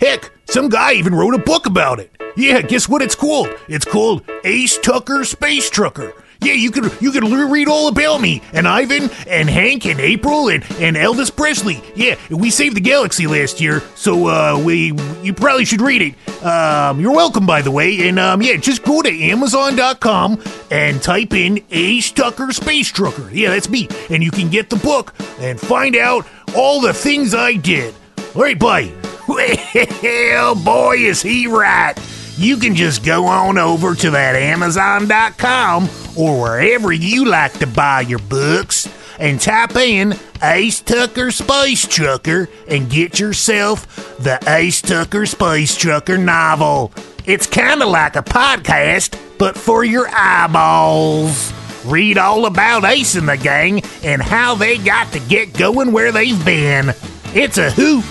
Heck, 0.00 0.32
some 0.48 0.70
guy 0.70 0.94
even 0.94 1.14
wrote 1.14 1.34
a 1.34 1.38
book 1.38 1.66
about 1.66 2.00
it. 2.00 2.10
Yeah, 2.34 2.62
guess 2.62 2.88
what 2.88 3.02
it's 3.02 3.14
called? 3.14 3.50
It's 3.68 3.84
called 3.84 4.24
Ace 4.44 4.78
Tucker 4.78 5.26
Space 5.26 5.68
Trucker. 5.68 6.14
Yeah, 6.40 6.52
you 6.52 6.70
could 6.70 6.92
you 7.00 7.10
could 7.10 7.24
read 7.24 7.66
all 7.66 7.88
about 7.88 8.20
me 8.20 8.42
and 8.52 8.68
Ivan 8.68 9.10
and 9.26 9.50
Hank 9.50 9.86
and 9.86 9.98
April 9.98 10.48
and, 10.48 10.62
and 10.78 10.96
Elvis 10.96 11.34
Presley. 11.34 11.82
Yeah, 11.96 12.16
we 12.30 12.50
saved 12.50 12.76
the 12.76 12.80
galaxy 12.80 13.26
last 13.26 13.60
year, 13.60 13.82
so 13.96 14.28
uh, 14.28 14.62
we 14.64 14.92
you 15.22 15.34
probably 15.34 15.64
should 15.64 15.80
read 15.80 16.00
it. 16.00 16.44
Um, 16.44 17.00
you're 17.00 17.12
welcome, 17.12 17.44
by 17.44 17.60
the 17.60 17.72
way. 17.72 18.08
And 18.08 18.20
um, 18.20 18.40
yeah, 18.40 18.56
just 18.56 18.84
go 18.84 19.02
to 19.02 19.22
Amazon.com 19.24 20.40
and 20.70 21.02
type 21.02 21.32
in 21.34 21.64
Ace 21.70 22.12
Tucker 22.12 22.52
Space 22.52 22.88
Trucker. 22.88 23.28
Yeah, 23.32 23.50
that's 23.50 23.68
me, 23.68 23.88
and 24.08 24.22
you 24.22 24.30
can 24.30 24.48
get 24.48 24.70
the 24.70 24.76
book 24.76 25.14
and 25.40 25.60
find 25.60 25.96
out 25.96 26.24
all 26.54 26.80
the 26.80 26.94
things 26.94 27.34
I 27.34 27.54
did. 27.54 27.94
All 28.36 28.42
right, 28.42 28.58
bye. 28.58 28.92
Well, 30.02 30.54
boy, 30.54 30.96
is 30.96 31.20
he 31.20 31.46
right. 31.46 31.94
You 32.38 32.56
can 32.56 32.76
just 32.76 33.04
go 33.04 33.26
on 33.26 33.58
over 33.58 33.96
to 33.96 34.10
that 34.10 34.36
Amazon.com 34.36 35.88
or 36.16 36.40
wherever 36.40 36.92
you 36.92 37.24
like 37.24 37.52
to 37.58 37.66
buy 37.66 38.02
your 38.02 38.20
books 38.20 38.88
and 39.18 39.40
type 39.40 39.74
in 39.74 40.14
Ace 40.40 40.80
Tucker 40.80 41.32
Space 41.32 41.84
Trucker 41.84 42.48
and 42.68 42.88
get 42.88 43.18
yourself 43.18 44.16
the 44.20 44.38
Ace 44.46 44.80
Tucker 44.80 45.26
Space 45.26 45.76
Trucker 45.76 46.16
novel. 46.16 46.92
It's 47.26 47.48
kind 47.48 47.82
of 47.82 47.88
like 47.88 48.14
a 48.14 48.22
podcast, 48.22 49.18
but 49.36 49.58
for 49.58 49.82
your 49.84 50.08
eyeballs. 50.08 51.52
Read 51.84 52.18
all 52.18 52.46
about 52.46 52.84
Ace 52.84 53.16
and 53.16 53.28
the 53.28 53.36
gang 53.36 53.82
and 54.04 54.22
how 54.22 54.54
they 54.54 54.78
got 54.78 55.12
to 55.12 55.18
get 55.20 55.54
going 55.54 55.90
where 55.90 56.12
they've 56.12 56.44
been. 56.44 56.94
It's 57.34 57.58
a 57.58 57.70
hoot. 57.72 58.04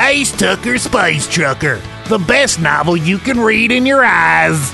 Ace 0.00 0.30
Tucker 0.30 0.78
Space 0.78 1.26
Trucker, 1.26 1.80
the 2.08 2.18
best 2.18 2.60
novel 2.60 2.96
you 2.96 3.18
can 3.18 3.40
read 3.40 3.72
in 3.72 3.86
your 3.86 4.04
eyes. 4.04 4.72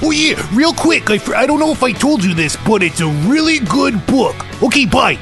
Oh 0.00 0.10
yeah, 0.12 0.46
real 0.54 0.72
quick. 0.72 1.10
I, 1.10 1.18
I 1.34 1.46
don't 1.46 1.58
know 1.58 1.72
if 1.72 1.82
I 1.82 1.92
told 1.92 2.22
you 2.22 2.34
this, 2.34 2.56
but 2.66 2.82
it's 2.82 3.00
a 3.00 3.08
really 3.08 3.58
good 3.58 4.06
book. 4.06 4.36
Okay, 4.62 4.86
bye. 4.86 5.18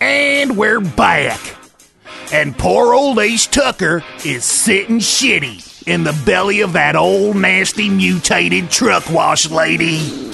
And 0.00 0.56
we're 0.56 0.80
back. 0.80 1.38
And 2.32 2.56
poor 2.56 2.94
old 2.94 3.18
Ace 3.18 3.46
Tucker 3.46 4.02
is 4.24 4.44
sitting 4.44 4.98
shitty 4.98 5.86
in 5.86 6.02
the 6.02 6.18
belly 6.24 6.62
of 6.62 6.72
that 6.72 6.96
old 6.96 7.36
nasty 7.36 7.90
mutated 7.90 8.70
truck 8.70 9.10
wash 9.10 9.50
lady. 9.50 10.31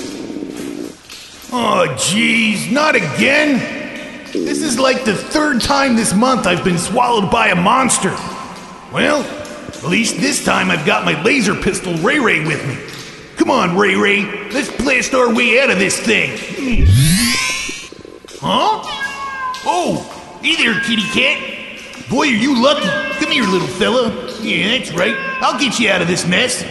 Oh 1.50 1.86
jeez, 1.96 2.70
not 2.70 2.94
again. 2.94 3.58
This 4.32 4.62
is 4.62 4.78
like 4.78 5.06
the 5.06 5.14
third 5.14 5.62
time 5.62 5.96
this 5.96 6.12
month 6.12 6.46
I've 6.46 6.62
been 6.62 6.76
swallowed 6.76 7.30
by 7.30 7.48
a 7.48 7.54
monster. 7.54 8.10
Well, 8.92 9.22
at 9.22 9.84
least 9.84 10.20
this 10.20 10.44
time 10.44 10.70
I've 10.70 10.84
got 10.84 11.06
my 11.06 11.22
laser 11.22 11.54
pistol 11.54 11.94
Ray 11.94 12.18
Ray 12.18 12.44
with 12.44 12.66
me. 12.66 12.76
Come 13.36 13.50
on, 13.50 13.78
Ray 13.78 13.94
Ray, 13.94 14.50
let's 14.50 14.70
blast 14.76 15.14
our 15.14 15.34
way 15.34 15.58
out 15.58 15.70
of 15.70 15.78
this 15.78 15.98
thing. 15.98 16.36
Huh? 18.40 18.82
Oh, 19.64 20.38
hey 20.42 20.56
there, 20.56 20.78
kitty 20.80 21.02
cat. 21.14 22.10
Boy, 22.10 22.24
are 22.24 22.26
you 22.26 22.62
lucky. 22.62 22.88
Come 23.20 23.32
here, 23.32 23.44
little 23.44 23.68
fella. 23.68 24.10
Yeah, 24.42 24.76
that's 24.76 24.92
right. 24.92 25.16
I'll 25.40 25.58
get 25.58 25.78
you 25.78 25.88
out 25.88 26.02
of 26.02 26.08
this 26.08 26.26
mess. 26.26 26.62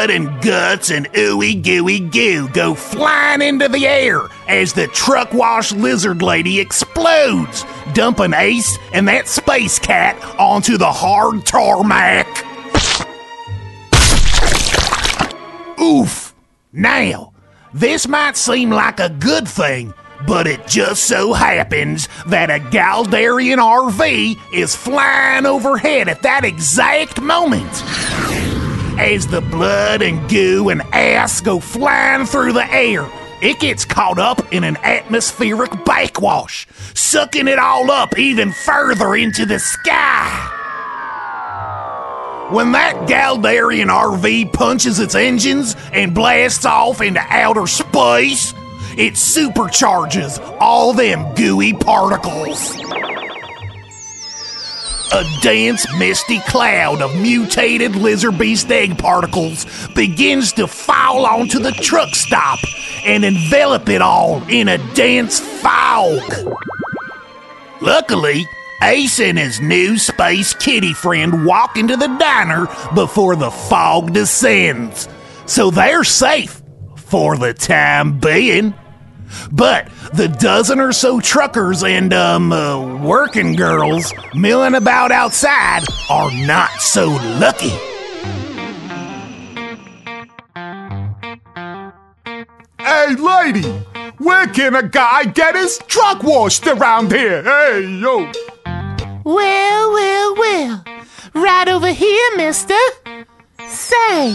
Blood 0.00 0.10
and 0.12 0.42
guts 0.42 0.90
and 0.90 1.12
ooey 1.12 1.62
gooey 1.62 2.00
goo 2.00 2.48
go 2.48 2.74
flying 2.74 3.42
into 3.42 3.68
the 3.68 3.86
air 3.86 4.22
as 4.48 4.72
the 4.72 4.86
truck 4.86 5.34
wash 5.34 5.72
lizard 5.72 6.22
lady 6.22 6.58
explodes, 6.58 7.66
dumping 7.92 8.32
Ace 8.32 8.78
and 8.94 9.06
that 9.08 9.28
space 9.28 9.78
cat 9.78 10.16
onto 10.38 10.78
the 10.78 10.90
hard 10.90 11.44
tarmac. 11.44 12.26
Oof! 15.78 16.34
Now, 16.72 17.34
this 17.74 18.08
might 18.08 18.38
seem 18.38 18.70
like 18.70 19.00
a 19.00 19.10
good 19.10 19.46
thing, 19.46 19.92
but 20.26 20.46
it 20.46 20.66
just 20.66 21.04
so 21.04 21.34
happens 21.34 22.08
that 22.26 22.48
a 22.48 22.58
Galdarian 22.58 23.58
RV 23.58 24.54
is 24.54 24.74
flying 24.74 25.44
overhead 25.44 26.08
at 26.08 26.22
that 26.22 26.46
exact 26.46 27.20
moment. 27.20 27.82
As 29.00 29.26
the 29.26 29.40
blood 29.40 30.02
and 30.02 30.28
goo 30.28 30.68
and 30.68 30.82
ass 30.92 31.40
go 31.40 31.58
flying 31.58 32.26
through 32.26 32.52
the 32.52 32.70
air, 32.70 33.10
it 33.40 33.58
gets 33.58 33.86
caught 33.86 34.18
up 34.18 34.52
in 34.52 34.62
an 34.62 34.76
atmospheric 34.76 35.86
backwash, 35.86 36.68
sucking 36.92 37.48
it 37.48 37.58
all 37.58 37.90
up 37.90 38.18
even 38.18 38.52
further 38.52 39.16
into 39.16 39.46
the 39.46 39.58
sky. 39.58 40.48
When 42.50 42.72
that 42.72 43.08
Galdarian 43.08 43.88
RV 43.88 44.52
punches 44.52 45.00
its 45.00 45.14
engines 45.14 45.76
and 45.94 46.14
blasts 46.14 46.66
off 46.66 47.00
into 47.00 47.20
outer 47.20 47.66
space, 47.66 48.52
it 48.98 49.14
supercharges 49.14 50.38
all 50.60 50.92
them 50.92 51.34
gooey 51.36 51.72
particles. 51.72 52.76
A 55.12 55.24
dense, 55.42 55.86
misty 55.98 56.38
cloud 56.40 57.02
of 57.02 57.12
mutated 57.16 57.96
lizard 57.96 58.38
beast 58.38 58.70
egg 58.70 58.96
particles 58.96 59.66
begins 59.88 60.52
to 60.52 60.68
fall 60.68 61.26
onto 61.26 61.58
the 61.58 61.72
truck 61.72 62.14
stop 62.14 62.60
and 63.04 63.24
envelop 63.24 63.88
it 63.88 64.02
all 64.02 64.40
in 64.48 64.68
a 64.68 64.78
dense 64.94 65.40
fog. 65.40 66.22
Luckily, 67.80 68.46
Ace 68.84 69.18
and 69.18 69.36
his 69.36 69.60
new 69.60 69.98
space 69.98 70.54
kitty 70.54 70.92
friend 70.92 71.44
walk 71.44 71.76
into 71.76 71.96
the 71.96 72.16
diner 72.18 72.66
before 72.94 73.34
the 73.34 73.50
fog 73.50 74.12
descends, 74.12 75.08
so 75.44 75.72
they're 75.72 76.04
safe 76.04 76.62
for 76.94 77.36
the 77.36 77.52
time 77.52 78.20
being. 78.20 78.74
But 79.52 79.88
the 80.14 80.28
dozen 80.28 80.80
or 80.80 80.92
so 80.92 81.20
truckers 81.20 81.82
and, 81.82 82.12
um, 82.12 82.52
uh, 82.52 82.98
working 82.98 83.54
girls 83.54 84.12
milling 84.34 84.74
about 84.74 85.10
outside 85.10 85.82
are 86.08 86.30
not 86.46 86.70
so 86.80 87.08
lucky. 87.38 87.72
Hey, 92.78 93.14
lady, 93.16 93.68
where 94.18 94.46
can 94.46 94.76
a 94.76 94.82
guy 94.82 95.24
get 95.24 95.56
his 95.56 95.78
truck 95.86 96.22
washed 96.22 96.66
around 96.66 97.10
here? 97.10 97.42
Hey, 97.42 97.86
yo. 97.86 98.30
Well, 99.24 99.92
well, 99.92 100.34
well. 100.36 100.84
Right 101.34 101.68
over 101.68 101.92
here, 101.92 102.36
mister. 102.36 102.74
Say, 103.68 104.32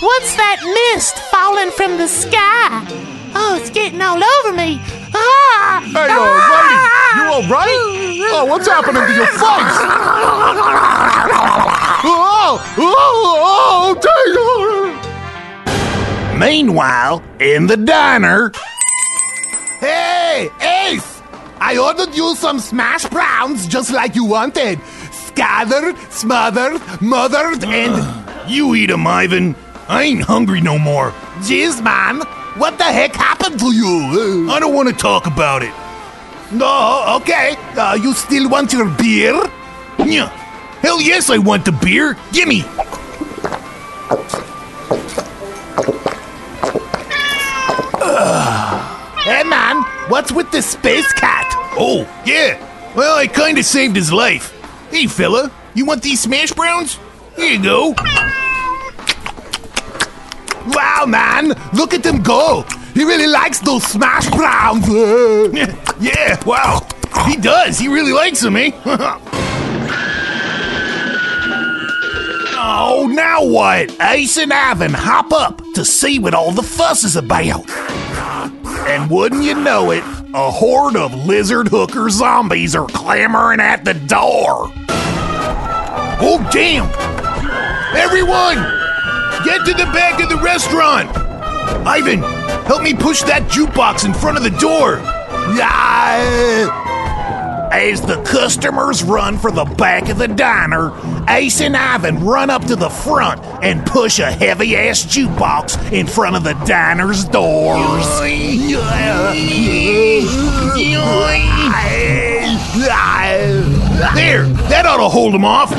what's 0.00 0.36
that 0.36 0.92
mist 0.94 1.18
falling 1.30 1.70
from 1.70 1.98
the 1.98 2.08
sky? 2.08 3.09
Oh, 3.34 3.58
it's 3.60 3.70
getting 3.70 4.00
all 4.00 4.16
over 4.22 4.52
me. 4.56 4.80
Ah! 5.14 5.82
Hey, 5.84 6.08
yo, 6.08 6.20
lady, 6.50 6.78
you 7.16 7.24
alright? 7.34 7.80
Oh, 8.32 8.44
what's 8.46 8.66
happening 8.66 9.02
to 9.06 9.12
your 9.14 9.26
face? 9.26 9.78
Oh, 12.02 12.58
oh, 12.78 13.94
oh, 13.96 14.94
dang. 16.30 16.38
Meanwhile, 16.38 17.22
in 17.38 17.66
the 17.66 17.76
diner, 17.76 18.52
Hey, 19.80 20.50
Ace! 20.60 21.22
I 21.60 21.76
ordered 21.78 22.14
you 22.14 22.34
some 22.36 22.58
smash 22.58 23.04
browns 23.06 23.66
just 23.66 23.90
like 23.92 24.14
you 24.14 24.24
wanted. 24.24 24.80
Scattered, 25.12 25.96
smothered, 26.10 26.80
mothered, 27.00 27.64
and. 27.64 27.94
you 28.50 28.74
eat 28.74 28.90
'em, 28.90 29.06
Ivan. 29.06 29.54
I 29.88 30.02
ain't 30.04 30.22
hungry 30.22 30.60
no 30.60 30.78
more. 30.78 31.10
Jeez, 31.40 31.82
man, 31.82 32.22
what 32.56 32.78
the 32.78 32.84
heck 32.84 33.14
happened 33.14 33.58
to 33.60 33.72
you? 33.74 34.50
I 34.50 34.58
don't 34.60 34.74
want 34.74 34.88
to 34.88 34.94
talk 34.94 35.26
about 35.26 35.62
it. 35.62 35.72
No, 36.52 37.16
okay. 37.20 37.54
Uh, 37.76 37.94
you 38.00 38.12
still 38.14 38.48
want 38.48 38.72
your 38.72 38.88
beer? 38.88 39.34
Yeah. 39.98 40.28
Hell 40.80 41.00
yes, 41.00 41.30
I 41.30 41.38
want 41.38 41.64
the 41.64 41.72
beer. 41.72 42.16
Gimme. 42.32 42.64
Hey, 49.20 49.44
man, 49.44 49.82
what's 50.08 50.32
with 50.32 50.50
the 50.50 50.62
space 50.62 51.12
cat? 51.12 51.46
Oh, 51.78 52.08
yeah. 52.24 52.58
Well, 52.96 53.16
I 53.16 53.26
kind 53.26 53.58
of 53.58 53.64
saved 53.66 53.94
his 53.94 54.10
life. 54.10 54.50
Hey, 54.90 55.06
fella, 55.06 55.52
you 55.74 55.84
want 55.84 56.02
these 56.02 56.20
smash 56.20 56.52
browns? 56.52 56.98
Here 57.36 57.52
you 57.52 57.62
go. 57.62 57.94
Wow, 60.66 61.04
man, 61.06 61.54
look 61.72 61.94
at 61.94 62.04
him 62.04 62.22
go. 62.22 62.64
He 62.94 63.04
really 63.04 63.26
likes 63.26 63.60
those 63.60 63.84
smash 63.84 64.28
browns. 64.30 64.86
yeah, 66.00 66.42
wow. 66.44 66.86
He 67.26 67.36
does. 67.36 67.78
He 67.78 67.88
really 67.88 68.12
likes 68.12 68.40
them, 68.40 68.56
eh? 68.56 68.70
oh, 72.56 73.10
now 73.12 73.44
what? 73.44 73.96
Ace 74.00 74.36
and 74.38 74.52
Ivan 74.52 74.92
hop 74.92 75.32
up 75.32 75.62
to 75.74 75.84
see 75.84 76.18
what 76.18 76.34
all 76.34 76.52
the 76.52 76.62
fuss 76.62 77.04
is 77.04 77.16
about. 77.16 77.68
And 78.88 79.10
wouldn't 79.10 79.44
you 79.44 79.54
know 79.54 79.92
it, 79.92 80.02
a 80.34 80.50
horde 80.50 80.96
of 80.96 81.14
lizard 81.26 81.68
hooker 81.68 82.10
zombies 82.10 82.74
are 82.74 82.86
clamoring 82.86 83.60
at 83.60 83.84
the 83.84 83.94
door. 83.94 84.72
Oh, 86.22 86.46
damn! 86.52 86.86
Everyone, 87.96 88.58
get 89.50 89.66
to 89.66 89.72
the 89.72 89.90
back 89.90 90.22
of 90.22 90.28
the 90.28 90.36
restaurant! 90.36 91.10
Ivan, 91.84 92.20
help 92.66 92.82
me 92.82 92.94
push 92.94 93.22
that 93.22 93.50
jukebox 93.50 94.04
in 94.04 94.14
front 94.14 94.36
of 94.36 94.44
the 94.44 94.56
door! 94.60 94.98
As 97.72 98.00
the 98.00 98.22
customers 98.22 99.02
run 99.02 99.38
for 99.38 99.50
the 99.50 99.64
back 99.64 100.08
of 100.08 100.18
the 100.18 100.28
diner, 100.28 100.92
Ace 101.28 101.60
and 101.60 101.76
Ivan 101.76 102.24
run 102.24 102.48
up 102.48 102.64
to 102.66 102.76
the 102.76 102.90
front 102.90 103.42
and 103.64 103.84
push 103.86 104.20
a 104.20 104.30
heavy 104.30 104.76
ass 104.76 105.04
jukebox 105.04 105.92
in 105.92 106.06
front 106.06 106.36
of 106.36 106.44
the 106.44 106.54
diner's 106.64 107.24
doors. 107.24 108.06
There, 114.14 114.44
that 114.68 114.86
ought 114.86 114.98
to 114.98 115.08
hold 115.08 115.34
them 115.34 115.44
off. 115.44 115.72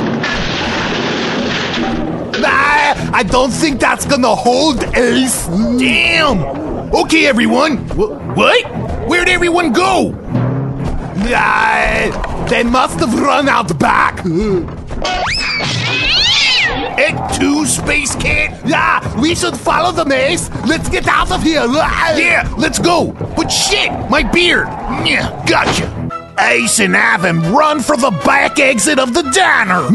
I 3.13 3.23
don't 3.23 3.51
think 3.51 3.79
that's 3.79 4.05
gonna 4.05 4.35
hold, 4.35 4.83
Ace. 4.95 5.47
Damn! 5.47 6.39
Okay, 6.93 7.25
everyone. 7.27 7.77
Wh- 7.89 8.35
what? 8.37 8.65
Where'd 9.07 9.29
everyone 9.29 9.71
go? 9.73 10.11
Nah, 11.29 12.45
they 12.47 12.63
must 12.63 12.99
have 12.99 13.13
run 13.19 13.47
out 13.47 13.77
back. 13.79 14.25
Egg 16.97 17.15
2 17.39 17.65
Space 17.65 18.15
Cat? 18.15 18.59
Yeah, 18.65 19.19
we 19.19 19.33
should 19.35 19.55
follow 19.57 19.91
the 19.91 20.05
maze. 20.05 20.49
Let's 20.65 20.89
get 20.89 21.07
out 21.07 21.31
of 21.31 21.41
here. 21.43 21.65
Yeah, 21.65 22.53
let's 22.57 22.79
go. 22.79 23.11
But 23.35 23.47
shit, 23.49 23.91
my 24.09 24.23
beard. 24.23 24.67
Yeah, 25.05 25.43
gotcha. 25.47 25.87
Ace 26.39 26.79
and 26.79 26.95
Ivan 26.95 27.53
run 27.53 27.79
for 27.81 27.95
the 27.97 28.11
back 28.25 28.59
exit 28.59 28.99
of 28.99 29.13
the 29.13 29.23
diner. 29.23 29.87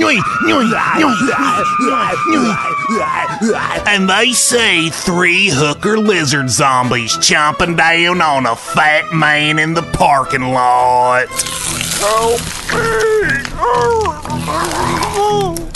And 3.86 4.08
they 4.08 4.32
see 4.32 4.90
three 4.90 5.48
hooker 5.48 5.98
lizard 5.98 6.50
zombies 6.50 7.14
chomping 7.16 7.76
down 7.76 8.20
on 8.20 8.46
a 8.46 8.56
fat 8.56 9.12
man 9.12 9.58
in 9.58 9.74
the 9.74 9.82
parking 9.82 10.42
lot. 10.52 11.26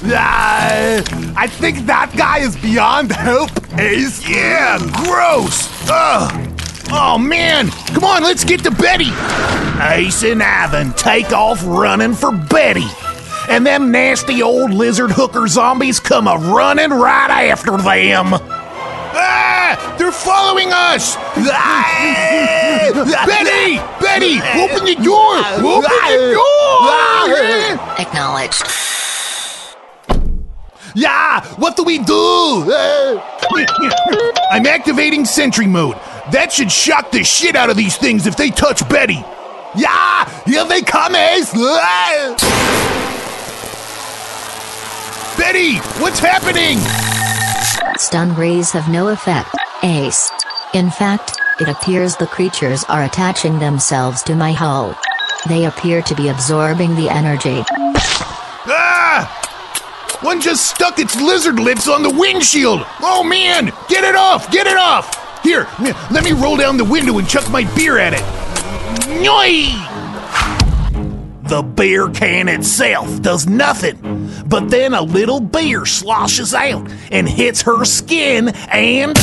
Yeah, 0.02 1.02
I 1.36 1.46
think 1.46 1.86
that 1.86 2.12
guy 2.16 2.38
is 2.38 2.56
beyond 2.56 3.12
help, 3.12 3.50
Ace. 3.78 4.26
Yeah, 4.28 4.78
gross. 5.04 5.68
Ugh. 5.90 6.49
Oh 6.92 7.18
man, 7.18 7.68
come 7.68 8.04
on, 8.04 8.22
let's 8.22 8.44
get 8.44 8.64
to 8.64 8.70
Betty. 8.70 9.10
Ace 9.94 10.24
and 10.24 10.42
Ivan 10.42 10.92
take 10.94 11.32
off 11.32 11.62
running 11.64 12.14
for 12.14 12.32
Betty. 12.32 12.86
And 13.48 13.64
them 13.64 13.90
nasty 13.90 14.42
old 14.42 14.72
lizard 14.72 15.10
hooker 15.10 15.46
zombies 15.46 16.00
come 16.00 16.26
a 16.26 16.36
running 16.36 16.90
right 16.90 17.48
after 17.50 17.76
them. 17.76 18.34
Ah! 19.12 19.96
They're 19.98 20.12
following 20.12 20.68
us! 20.72 21.16
Ah! 21.16 22.90
Betty! 23.26 23.78
Betty! 24.04 24.40
Open 24.60 24.84
the 24.84 24.96
door! 24.96 25.38
Open 25.62 25.90
the 25.90 26.34
door! 26.34 27.78
Acknowledged. 27.98 28.64
Yeah, 30.94 31.44
what 31.56 31.76
do 31.76 31.84
we 31.84 31.98
do? 31.98 32.72
I'm 34.50 34.66
activating 34.66 35.24
sentry 35.24 35.66
mode. 35.66 35.96
That 36.32 36.52
should 36.52 36.70
shock 36.70 37.10
the 37.10 37.24
shit 37.24 37.56
out 37.56 37.70
of 37.70 37.76
these 37.76 37.96
things 37.96 38.26
if 38.26 38.36
they 38.36 38.50
touch 38.50 38.88
Betty. 38.88 39.24
Yeah, 39.76 40.42
here 40.44 40.64
they 40.64 40.82
come, 40.82 41.14
Ace. 41.14 41.52
Betty, 45.36 45.76
what's 46.00 46.18
happening? 46.18 46.78
Stun 47.98 48.34
rays 48.36 48.70
have 48.70 48.88
no 48.88 49.08
effect, 49.08 49.54
Ace. 49.82 50.30
In 50.74 50.90
fact, 50.90 51.32
it 51.60 51.68
appears 51.68 52.16
the 52.16 52.26
creatures 52.26 52.84
are 52.84 53.04
attaching 53.04 53.58
themselves 53.58 54.22
to 54.24 54.34
my 54.34 54.52
hull. 54.52 54.96
They 55.48 55.64
appear 55.64 56.02
to 56.02 56.14
be 56.14 56.28
absorbing 56.28 56.94
the 56.94 57.08
energy. 57.08 57.64
Ah! 58.66 59.36
one 60.22 60.40
just 60.40 60.66
stuck 60.66 60.98
its 60.98 61.20
lizard 61.20 61.58
lips 61.58 61.88
on 61.88 62.02
the 62.02 62.10
windshield. 62.10 62.82
Oh 63.00 63.24
man, 63.24 63.72
get 63.88 64.04
it 64.04 64.14
off, 64.14 64.50
get 64.50 64.66
it 64.66 64.76
off. 64.76 65.19
Here, 65.42 65.66
let 66.10 66.22
me 66.22 66.32
roll 66.32 66.56
down 66.56 66.76
the 66.76 66.84
window 66.84 67.18
and 67.18 67.28
chuck 67.28 67.50
my 67.50 67.64
beer 67.74 67.98
at 67.98 68.12
it. 68.12 68.20
Noi! 69.22 69.86
The 71.48 71.62
beer 71.62 72.08
can 72.10 72.48
itself 72.48 73.22
does 73.22 73.46
nothing, 73.46 74.30
but 74.46 74.70
then 74.70 74.94
a 74.94 75.02
little 75.02 75.40
beer 75.40 75.86
sloshes 75.86 76.54
out 76.54 76.88
and 77.10 77.28
hits 77.28 77.62
her 77.62 77.84
skin 77.84 78.50
and. 78.70 79.16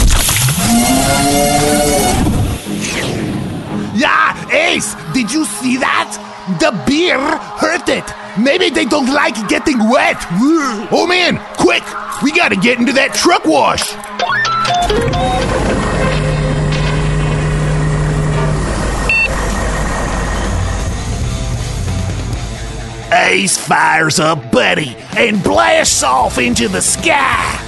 Yeah, 3.96 4.50
Ace, 4.52 4.96
did 5.14 5.32
you 5.32 5.46
see 5.46 5.78
that? 5.78 6.24
The 6.60 6.72
beer 6.86 7.20
hurt 7.20 7.88
it. 7.90 8.04
Maybe 8.38 8.70
they 8.70 8.86
don't 8.86 9.14
like 9.14 9.48
getting 9.48 9.90
wet. 9.90 10.18
Oh 10.92 11.06
man, 11.08 11.40
quick! 11.58 11.84
We 12.22 12.32
gotta 12.32 12.56
get 12.56 12.80
into 12.80 12.94
that 12.94 13.14
truck 13.14 13.46
wash! 13.46 13.94
Ace 23.12 23.58
fires 23.58 24.20
up 24.20 24.52
Betty 24.52 24.96
and 25.16 25.42
blasts 25.42 26.04
off 26.04 26.38
into 26.38 26.68
the 26.68 26.82
sky. 26.82 27.64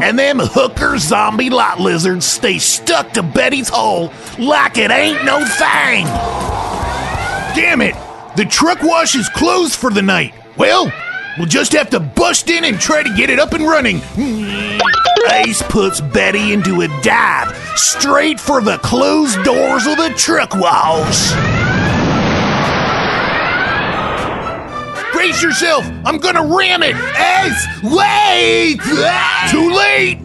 And 0.00 0.16
them 0.16 0.38
hooker 0.38 0.96
zombie 0.96 1.50
lot 1.50 1.80
lizards 1.80 2.24
stay 2.24 2.58
stuck 2.58 3.10
to 3.14 3.22
Betty's 3.24 3.68
hole 3.68 4.12
like 4.38 4.78
it 4.78 4.92
ain't 4.92 5.24
no 5.24 5.44
thing. 5.44 6.06
Damn 7.54 7.80
it! 7.80 7.96
The 8.36 8.44
truck 8.44 8.82
wash 8.82 9.16
is 9.16 9.28
closed 9.28 9.74
for 9.74 9.90
the 9.90 10.02
night. 10.02 10.34
Well, 10.56 10.92
we'll 11.36 11.48
just 11.48 11.72
have 11.72 11.90
to 11.90 11.98
bust 11.98 12.48
in 12.48 12.64
and 12.64 12.78
try 12.78 13.02
to 13.02 13.16
get 13.16 13.28
it 13.28 13.40
up 13.40 13.52
and 13.54 13.64
running. 13.64 14.00
Puts 15.48 16.02
Betty 16.02 16.52
into 16.52 16.82
a 16.82 16.88
dive 17.02 17.56
straight 17.74 18.38
for 18.38 18.60
the 18.60 18.76
closed 18.78 19.42
doors 19.44 19.86
of 19.86 19.96
the 19.96 20.12
truck 20.14 20.54
wash. 20.54 21.32
Brace 25.14 25.42
yourself! 25.42 25.86
I'm 26.04 26.18
gonna 26.18 26.44
ram 26.54 26.82
it! 26.82 26.94
Ace, 27.16 27.66
wait! 27.82 28.78
Too 29.50 29.74
late! 29.74 30.18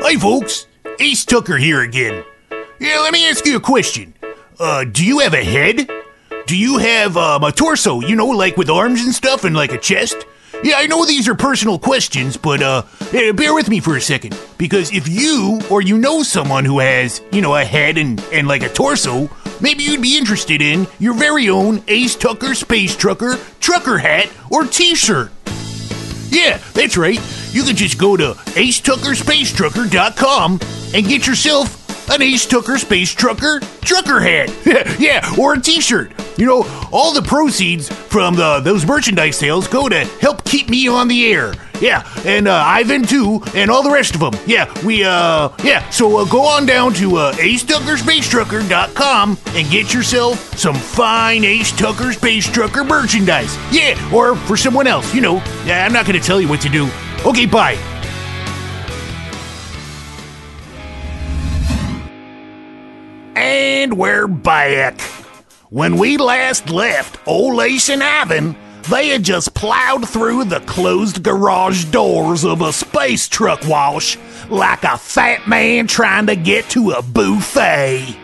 Hey 0.00 0.16
folks, 0.16 0.67
Ace 1.00 1.24
Tucker 1.24 1.56
here 1.56 1.82
again. 1.82 2.24
Yeah, 2.80 2.98
let 3.00 3.12
me 3.12 3.28
ask 3.28 3.46
you 3.46 3.56
a 3.56 3.60
question. 3.60 4.14
Uh, 4.58 4.84
do 4.84 5.04
you 5.04 5.20
have 5.20 5.32
a 5.32 5.44
head? 5.44 5.88
Do 6.46 6.56
you 6.56 6.78
have 6.78 7.16
um, 7.16 7.44
a 7.44 7.52
torso, 7.52 8.00
you 8.00 8.16
know, 8.16 8.26
like 8.26 8.56
with 8.56 8.68
arms 8.68 9.04
and 9.04 9.14
stuff 9.14 9.44
and 9.44 9.54
like 9.54 9.72
a 9.72 9.78
chest? 9.78 10.16
Yeah, 10.64 10.74
I 10.76 10.86
know 10.86 11.04
these 11.04 11.28
are 11.28 11.36
personal 11.36 11.78
questions, 11.78 12.36
but 12.36 12.62
uh, 12.62 12.82
eh, 13.12 13.30
bear 13.30 13.54
with 13.54 13.68
me 13.68 13.78
for 13.78 13.96
a 13.96 14.00
second. 14.00 14.36
Because 14.58 14.92
if 14.92 15.06
you 15.06 15.60
or 15.70 15.82
you 15.82 15.98
know 15.98 16.24
someone 16.24 16.64
who 16.64 16.80
has, 16.80 17.20
you 17.30 17.42
know, 17.42 17.54
a 17.54 17.64
head 17.64 17.96
and, 17.96 18.20
and 18.32 18.48
like 18.48 18.64
a 18.64 18.68
torso, 18.68 19.30
maybe 19.60 19.84
you'd 19.84 20.02
be 20.02 20.18
interested 20.18 20.60
in 20.60 20.88
your 20.98 21.14
very 21.14 21.48
own 21.48 21.80
Ace 21.86 22.16
Tucker 22.16 22.56
Space 22.56 22.96
Trucker 22.96 23.36
trucker 23.60 23.98
hat 23.98 24.32
or 24.50 24.64
t 24.64 24.96
shirt. 24.96 25.30
Yeah, 26.30 26.58
that's 26.74 26.96
right. 26.96 27.20
You 27.58 27.64
can 27.64 27.74
just 27.74 27.98
go 27.98 28.16
to 28.16 28.34
acetuckerspacetrucker.com 28.34 30.60
and 30.94 31.06
get 31.08 31.26
yourself 31.26 32.08
an 32.08 32.22
Ace 32.22 32.46
Tucker 32.46 32.78
Space 32.78 33.12
Trucker 33.12 33.58
trucker 33.80 34.20
hat. 34.20 34.54
yeah, 35.00 35.28
or 35.36 35.54
a 35.54 35.60
t-shirt. 35.60 36.12
You 36.38 36.46
know, 36.46 36.64
all 36.92 37.12
the 37.12 37.22
proceeds 37.22 37.88
from 37.88 38.36
the, 38.36 38.60
those 38.60 38.86
merchandise 38.86 39.38
sales 39.38 39.66
go 39.66 39.88
to 39.88 40.04
help 40.20 40.44
keep 40.44 40.68
me 40.68 40.86
on 40.86 41.08
the 41.08 41.32
air. 41.32 41.54
Yeah, 41.80 42.08
and 42.24 42.46
uh, 42.46 42.62
Ivan 42.64 43.02
too, 43.02 43.42
and 43.56 43.72
all 43.72 43.82
the 43.82 43.90
rest 43.90 44.14
of 44.14 44.20
them. 44.20 44.34
Yeah, 44.46 44.72
we, 44.86 45.02
uh, 45.02 45.48
yeah, 45.64 45.90
so 45.90 46.18
uh, 46.18 46.24
go 46.26 46.42
on 46.42 46.64
down 46.64 46.92
to 46.94 47.16
uh, 47.16 47.32
acetuckerspacetrucker.com 47.32 49.36
and 49.48 49.68
get 49.68 49.92
yourself 49.92 50.56
some 50.56 50.76
fine 50.76 51.42
Ace 51.42 51.72
Tucker 51.72 52.12
Space 52.12 52.48
Trucker 52.48 52.84
merchandise. 52.84 53.58
Yeah, 53.72 53.98
or 54.14 54.36
for 54.36 54.56
someone 54.56 54.86
else, 54.86 55.12
you 55.12 55.20
know. 55.20 55.42
Yeah, 55.64 55.84
I'm 55.84 55.92
not 55.92 56.06
going 56.06 56.20
to 56.20 56.24
tell 56.24 56.40
you 56.40 56.46
what 56.46 56.60
to 56.60 56.68
do. 56.68 56.88
Okay, 57.26 57.46
bye. 57.46 57.76
And 63.34 63.98
we're 63.98 64.28
back. 64.28 65.00
When 65.70 65.96
we 65.96 66.16
last 66.16 66.70
left 66.70 67.18
Old 67.26 67.60
Ace 67.60 67.90
and 67.90 68.02
Ivan, 68.02 68.56
they 68.88 69.08
had 69.08 69.22
just 69.22 69.52
plowed 69.54 70.08
through 70.08 70.44
the 70.44 70.60
closed 70.60 71.22
garage 71.22 71.84
doors 71.86 72.44
of 72.44 72.62
a 72.62 72.72
space 72.72 73.28
truck 73.28 73.66
wash 73.66 74.16
like 74.48 74.84
a 74.84 74.96
fat 74.96 75.46
man 75.46 75.86
trying 75.86 76.26
to 76.26 76.36
get 76.36 76.70
to 76.70 76.92
a 76.92 77.02
buffet. 77.02 78.16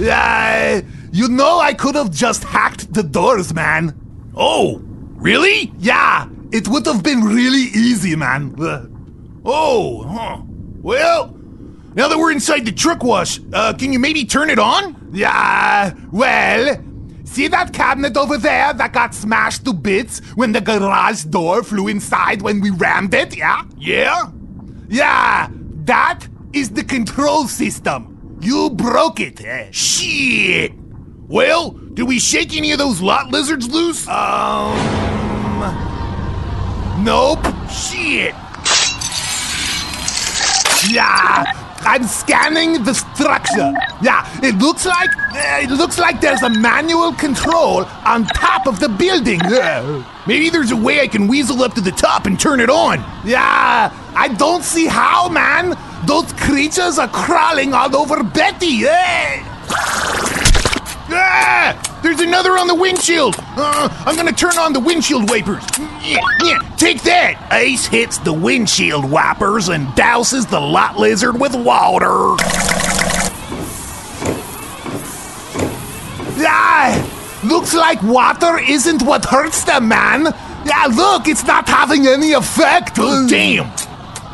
Uh, 0.00 0.82
you 1.12 1.28
know, 1.28 1.58
I 1.58 1.74
could 1.74 1.94
have 1.94 2.10
just 2.10 2.44
hacked 2.44 2.92
the 2.92 3.02
doors, 3.02 3.52
man. 3.52 3.98
Oh, 4.36 4.80
really? 4.84 5.72
Yeah, 5.78 6.28
it 6.52 6.68
would 6.68 6.86
have 6.86 7.02
been 7.02 7.22
really 7.22 7.68
easy, 7.74 8.14
man. 8.16 8.54
Oh, 9.44 10.02
huh. 10.04 10.42
Well, 10.82 11.34
now 11.94 12.08
that 12.08 12.18
we're 12.18 12.32
inside 12.32 12.64
the 12.66 12.72
truck 12.72 13.02
wash, 13.02 13.40
uh, 13.52 13.72
can 13.74 13.92
you 13.92 13.98
maybe 13.98 14.24
turn 14.24 14.50
it 14.50 14.58
on? 14.58 15.10
Yeah, 15.12 15.92
well, 16.10 16.76
see 17.24 17.48
that 17.48 17.72
cabinet 17.72 18.16
over 18.16 18.38
there 18.38 18.72
that 18.72 18.92
got 18.92 19.14
smashed 19.14 19.64
to 19.66 19.72
bits 19.72 20.20
when 20.34 20.52
the 20.52 20.60
garage 20.60 21.24
door 21.24 21.62
flew 21.62 21.88
inside 21.88 22.40
when 22.42 22.60
we 22.60 22.70
rammed 22.70 23.12
it, 23.14 23.36
yeah? 23.36 23.64
Yeah? 23.76 24.30
Yeah, 24.88 25.48
that 25.84 26.26
is 26.52 26.70
the 26.70 26.84
control 26.84 27.46
system. 27.48 28.38
You 28.40 28.70
broke 28.70 29.20
it. 29.20 29.40
eh? 29.44 29.68
Shit! 29.70 30.72
Well, 31.28 31.70
do 31.70 32.04
we 32.06 32.18
shake 32.18 32.56
any 32.56 32.72
of 32.72 32.78
those 32.78 33.00
lot 33.00 33.28
lizards 33.30 33.68
loose? 33.70 34.06
Um. 34.08 35.21
Nope. 37.02 37.44
Shit! 37.68 38.34
Yeah, 40.88 41.44
I'm 41.80 42.04
scanning 42.04 42.84
the 42.84 42.94
structure. 42.94 43.72
Yeah, 44.02 44.24
it 44.42 44.56
looks 44.58 44.86
like 44.86 45.10
it 45.34 45.70
looks 45.70 45.98
like 45.98 46.20
there's 46.20 46.42
a 46.42 46.50
manual 46.50 47.12
control 47.14 47.84
on 48.04 48.24
top 48.26 48.66
of 48.66 48.78
the 48.78 48.88
building. 48.88 49.40
Uh, 49.42 50.04
Maybe 50.26 50.48
there's 50.48 50.70
a 50.70 50.76
way 50.76 51.00
I 51.00 51.08
can 51.08 51.26
weasel 51.26 51.62
up 51.62 51.74
to 51.74 51.80
the 51.80 51.90
top 51.90 52.26
and 52.26 52.38
turn 52.38 52.60
it 52.60 52.70
on. 52.70 52.98
Yeah, 53.24 53.92
I 54.14 54.28
don't 54.38 54.62
see 54.62 54.86
how, 54.86 55.28
man. 55.28 55.76
Those 56.06 56.32
creatures 56.34 56.98
are 56.98 57.08
crawling 57.08 57.74
all 57.74 57.96
over 57.96 58.22
Betty. 58.22 58.84
Eh? 58.86 59.42
Ah! 62.02 62.08
There's 62.08 62.20
another 62.20 62.58
on 62.58 62.66
the 62.66 62.74
windshield! 62.74 63.36
Uh, 63.38 63.88
I'm 64.06 64.16
gonna 64.16 64.32
turn 64.32 64.58
on 64.58 64.72
the 64.72 64.80
windshield 64.80 65.30
wipers. 65.30 65.62
Yeah, 66.02 66.18
yeah, 66.42 66.58
take 66.76 67.02
that! 67.02 67.48
Ace 67.52 67.86
hits 67.86 68.18
the 68.18 68.32
windshield 68.32 69.08
wipers 69.10 69.68
and 69.68 69.86
douses 69.88 70.48
the 70.48 70.60
lot 70.60 70.98
lizard 70.98 71.40
with 71.40 71.54
water. 71.54 72.36
Yeah, 76.36 77.08
looks 77.44 77.74
like 77.74 78.02
water 78.02 78.58
isn't 78.58 79.02
what 79.02 79.24
hurts 79.24 79.64
them, 79.64 79.88
man. 79.88 80.24
Yeah, 80.64 80.86
look, 80.94 81.28
it's 81.28 81.44
not 81.44 81.68
having 81.68 82.06
any 82.06 82.32
effect. 82.32 82.96
Damn! 82.96 83.70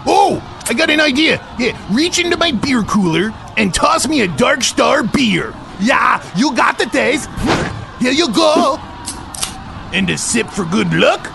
Oh, 0.06 0.42
I 0.66 0.74
got 0.74 0.90
an 0.90 1.00
idea. 1.00 1.44
Yeah, 1.58 1.78
reach 1.94 2.18
into 2.18 2.36
my 2.36 2.52
beer 2.52 2.82
cooler 2.82 3.32
and 3.56 3.74
toss 3.74 4.08
me 4.08 4.22
a 4.22 4.28
Dark 4.28 4.62
Star 4.62 5.02
beer. 5.02 5.54
Yeah, 5.80 6.22
you 6.36 6.54
got 6.54 6.78
the 6.78 6.86
taste. 6.86 7.30
Here 8.00 8.12
you 8.12 8.32
go. 8.32 8.78
And 9.92 10.10
a 10.10 10.18
sip 10.18 10.48
for 10.48 10.64
good 10.64 10.92
luck? 10.92 11.30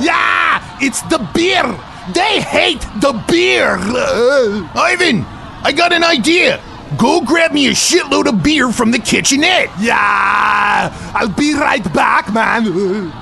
Yeah, 0.00 0.78
it's 0.80 1.02
the 1.02 1.18
beer. 1.34 1.64
They 2.12 2.40
hate 2.40 2.80
the 3.00 3.12
beer. 3.28 3.76
Uh, 3.78 4.68
Ivan, 4.74 5.24
I 5.62 5.72
got 5.72 5.92
an 5.92 6.04
idea. 6.04 6.60
Go 6.98 7.22
grab 7.22 7.52
me 7.52 7.68
a 7.68 7.70
shitload 7.70 8.28
of 8.28 8.42
beer 8.42 8.70
from 8.70 8.90
the 8.90 8.98
kitchenette. 8.98 9.70
Yeah, 9.80 10.92
I'll 11.14 11.28
be 11.28 11.54
right 11.54 11.84
back, 11.94 12.32
man. 12.32 13.12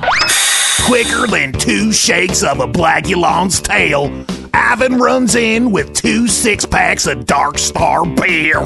Quicker 0.85 1.27
than 1.29 1.53
two 1.53 1.93
shakes 1.93 2.43
of 2.43 2.59
a 2.61 2.67
Blackulon's 2.67 3.61
tail, 3.61 4.25
Ivan 4.53 4.99
runs 4.99 5.37
in 5.37 5.71
with 5.71 5.93
two 5.93 6.27
six 6.27 6.67
packs 6.67 7.07
of 7.07 7.27
Dark 7.27 7.59
Star 7.59 8.05
beer. 8.05 8.59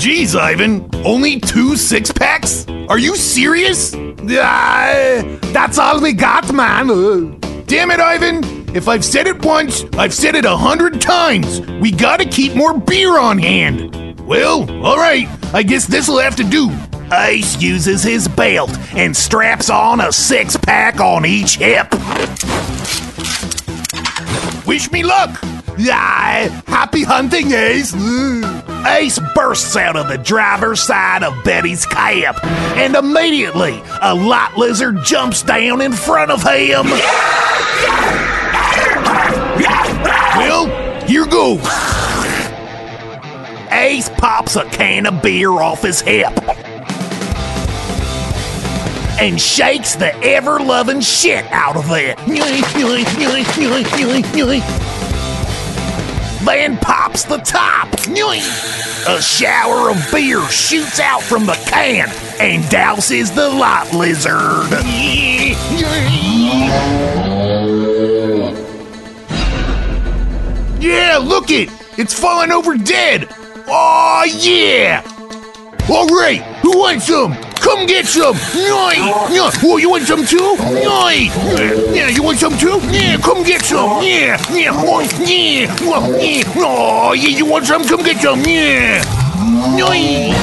Jeez, 0.00 0.34
Ivan, 0.38 0.88
only 1.04 1.40
two 1.40 1.76
six 1.76 2.10
packs? 2.10 2.66
Are 2.88 2.98
you 2.98 3.16
serious? 3.16 3.94
Uh, 3.94 5.38
that's 5.52 5.78
all 5.78 6.00
we 6.00 6.14
got, 6.14 6.52
man. 6.54 6.90
Uh, 6.90 7.36
Damn 7.66 7.90
it, 7.90 8.00
Ivan! 8.00 8.42
If 8.74 8.88
I've 8.88 9.04
said 9.04 9.26
it 9.26 9.44
once, 9.44 9.84
I've 9.94 10.14
said 10.14 10.34
it 10.34 10.44
a 10.44 10.56
hundred 10.56 11.00
times. 11.00 11.60
We 11.80 11.90
gotta 11.90 12.24
keep 12.24 12.54
more 12.54 12.78
beer 12.78 13.18
on 13.18 13.38
hand. 13.38 14.20
Well, 14.20 14.70
alright, 14.82 15.28
I 15.54 15.62
guess 15.62 15.86
this'll 15.86 16.18
have 16.18 16.36
to 16.36 16.44
do. 16.44 16.70
Ace 17.12 17.60
uses 17.60 18.02
his 18.02 18.28
belt 18.28 18.70
and 18.94 19.16
straps 19.16 19.70
on 19.70 20.00
a 20.00 20.12
six 20.12 20.56
pack 20.56 21.00
on 21.00 21.24
each 21.26 21.56
hip. 21.56 21.92
Wish 24.66 24.90
me 24.90 25.02
luck! 25.02 25.38
Yeah, 25.76 26.48
happy 26.66 27.02
hunting, 27.02 27.52
Ace. 27.52 27.94
Ace 28.86 29.18
bursts 29.34 29.76
out 29.76 29.96
of 29.96 30.08
the 30.08 30.18
driver's 30.18 30.80
side 30.80 31.22
of 31.22 31.42
Betty's 31.44 31.84
cab, 31.86 32.36
and 32.76 32.94
immediately 32.94 33.82
a 34.00 34.14
light 34.14 34.56
lizard 34.56 35.02
jumps 35.04 35.42
down 35.42 35.80
in 35.80 35.92
front 35.92 36.30
of 36.30 36.42
him. 36.42 36.86
Well, 40.36 40.66
here 41.06 41.26
goes. 41.26 41.60
Ace 43.72 44.08
pops 44.10 44.56
a 44.56 44.64
can 44.66 45.06
of 45.06 45.22
beer 45.22 45.50
off 45.50 45.82
his 45.82 46.00
hip 46.00 46.32
and 49.20 49.40
shakes 49.40 49.94
the 49.94 50.14
ever 50.22 50.58
loving 50.58 51.00
shit 51.00 51.44
out 51.52 51.76
of 51.76 51.86
it. 51.90 52.18
Then 56.44 56.76
pops 56.78 57.24
the 57.24 57.38
top. 57.38 57.88
A 59.06 59.20
shower 59.22 59.90
of 59.90 59.96
beer 60.12 60.42
shoots 60.48 60.98
out 61.00 61.22
from 61.22 61.46
the 61.46 61.54
can 61.66 62.08
and 62.40 62.64
douses 62.64 63.34
the 63.34 63.48
lot 63.48 63.92
lizard. 63.92 64.70
Yeah, 70.80 71.18
look 71.18 71.50
it! 71.50 71.70
It's 71.96 72.18
falling 72.18 72.50
over 72.50 72.76
dead! 72.76 73.28
Oh 73.66 74.24
yeah! 74.38 75.02
Alright, 75.88 76.42
who 76.62 76.78
wants 76.78 77.06
some? 77.06 77.36
Come 77.64 77.86
get 77.86 78.06
some! 78.06 78.36
Yoy! 78.54 78.94
Yeah. 79.32 79.50
Oh, 79.64 79.78
you 79.78 79.88
want 79.88 80.04
some 80.04 80.24
too? 80.26 80.36
Yoy! 80.36 81.30
Yeah, 81.94 82.08
you 82.08 82.22
want 82.22 82.38
some 82.38 82.56
too? 82.58 82.78
Yeah, 82.90 83.16
come 83.16 83.42
get 83.42 83.62
some! 83.64 84.02
Yeah! 84.02 84.36
Yeah! 84.52 84.72
Yeah! 85.24 85.76
Oh, 85.80 86.18
yeah! 86.20 86.52
Oh, 86.56 87.12
yeah, 87.14 87.28
you 87.28 87.46
want 87.46 87.64
some? 87.64 87.82
Come 87.84 88.02
get 88.02 88.20
some! 88.20 88.40
Yeah! 88.40 89.02
Yoy! 89.78 90.34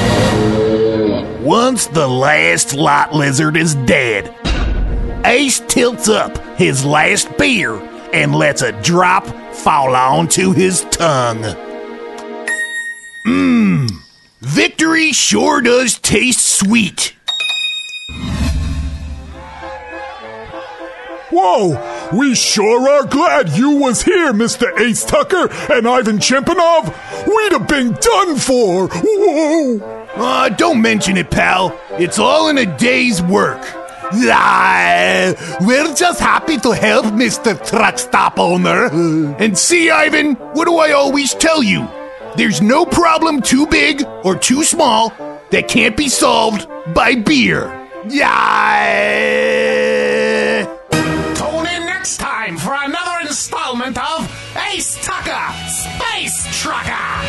Once 1.40 1.86
the 1.86 2.08
last 2.08 2.74
lot 2.74 3.14
lizard 3.14 3.56
is 3.56 3.76
dead, 3.76 4.34
Ace 5.24 5.60
tilts 5.68 6.08
up 6.08 6.36
his 6.56 6.84
last 6.84 7.38
beer 7.38 7.74
and 8.12 8.34
lets 8.34 8.62
a 8.62 8.72
drop 8.82 9.24
fall 9.54 9.94
onto 9.94 10.52
his 10.52 10.82
tongue. 10.90 11.42
Mmm, 13.26 14.01
victory 14.42 15.12
sure 15.12 15.60
does 15.60 15.98
taste 15.98 16.44
sweet. 16.44 17.14
Whoa! 21.30 22.10
We 22.12 22.34
sure 22.34 22.88
are 22.90 23.06
glad 23.06 23.50
you 23.50 23.76
was 23.76 24.02
here, 24.02 24.32
Mr. 24.32 24.78
Ace 24.78 25.04
Tucker 25.04 25.48
and 25.72 25.88
Ivan 25.88 26.18
Chimpanov. 26.18 26.86
We'd 27.26 27.52
have 27.52 27.66
been 27.66 27.92
done 27.92 28.36
for. 28.36 28.88
Whoa! 28.92 29.78
Uh, 30.14 30.48
don't 30.50 30.82
mention 30.82 31.16
it, 31.16 31.30
pal. 31.30 31.78
It's 31.92 32.18
all 32.18 32.48
in 32.48 32.58
a 32.58 32.66
day's 32.76 33.22
work. 33.22 33.60
Ah, 34.14 35.32
we're 35.62 35.94
just 35.94 36.20
happy 36.20 36.58
to 36.58 36.72
help, 36.72 37.06
Mr. 37.06 37.56
Truck 37.66 37.98
Stop 37.98 38.38
Owner. 38.38 38.90
And 39.38 39.56
see, 39.56 39.88
Ivan, 39.88 40.34
what 40.34 40.66
do 40.66 40.76
I 40.76 40.92
always 40.92 41.32
tell 41.32 41.62
you? 41.62 41.88
There's 42.36 42.62
no 42.62 42.86
problem 42.86 43.42
too 43.42 43.66
big 43.66 44.02
or 44.24 44.36
too 44.36 44.64
small 44.64 45.10
that 45.50 45.68
can't 45.68 45.94
be 45.96 46.08
solved 46.08 46.66
by 46.94 47.14
beer. 47.14 47.70
Yeah. 48.08 48.32
Tune 50.90 51.66
in 51.66 51.84
next 51.86 52.16
time 52.16 52.56
for 52.56 52.72
another 52.72 53.20
installment 53.20 53.98
of 53.98 54.56
Ace 54.72 54.96
Tucker 55.04 55.52
Space 55.68 56.62
Trucker. 56.62 57.21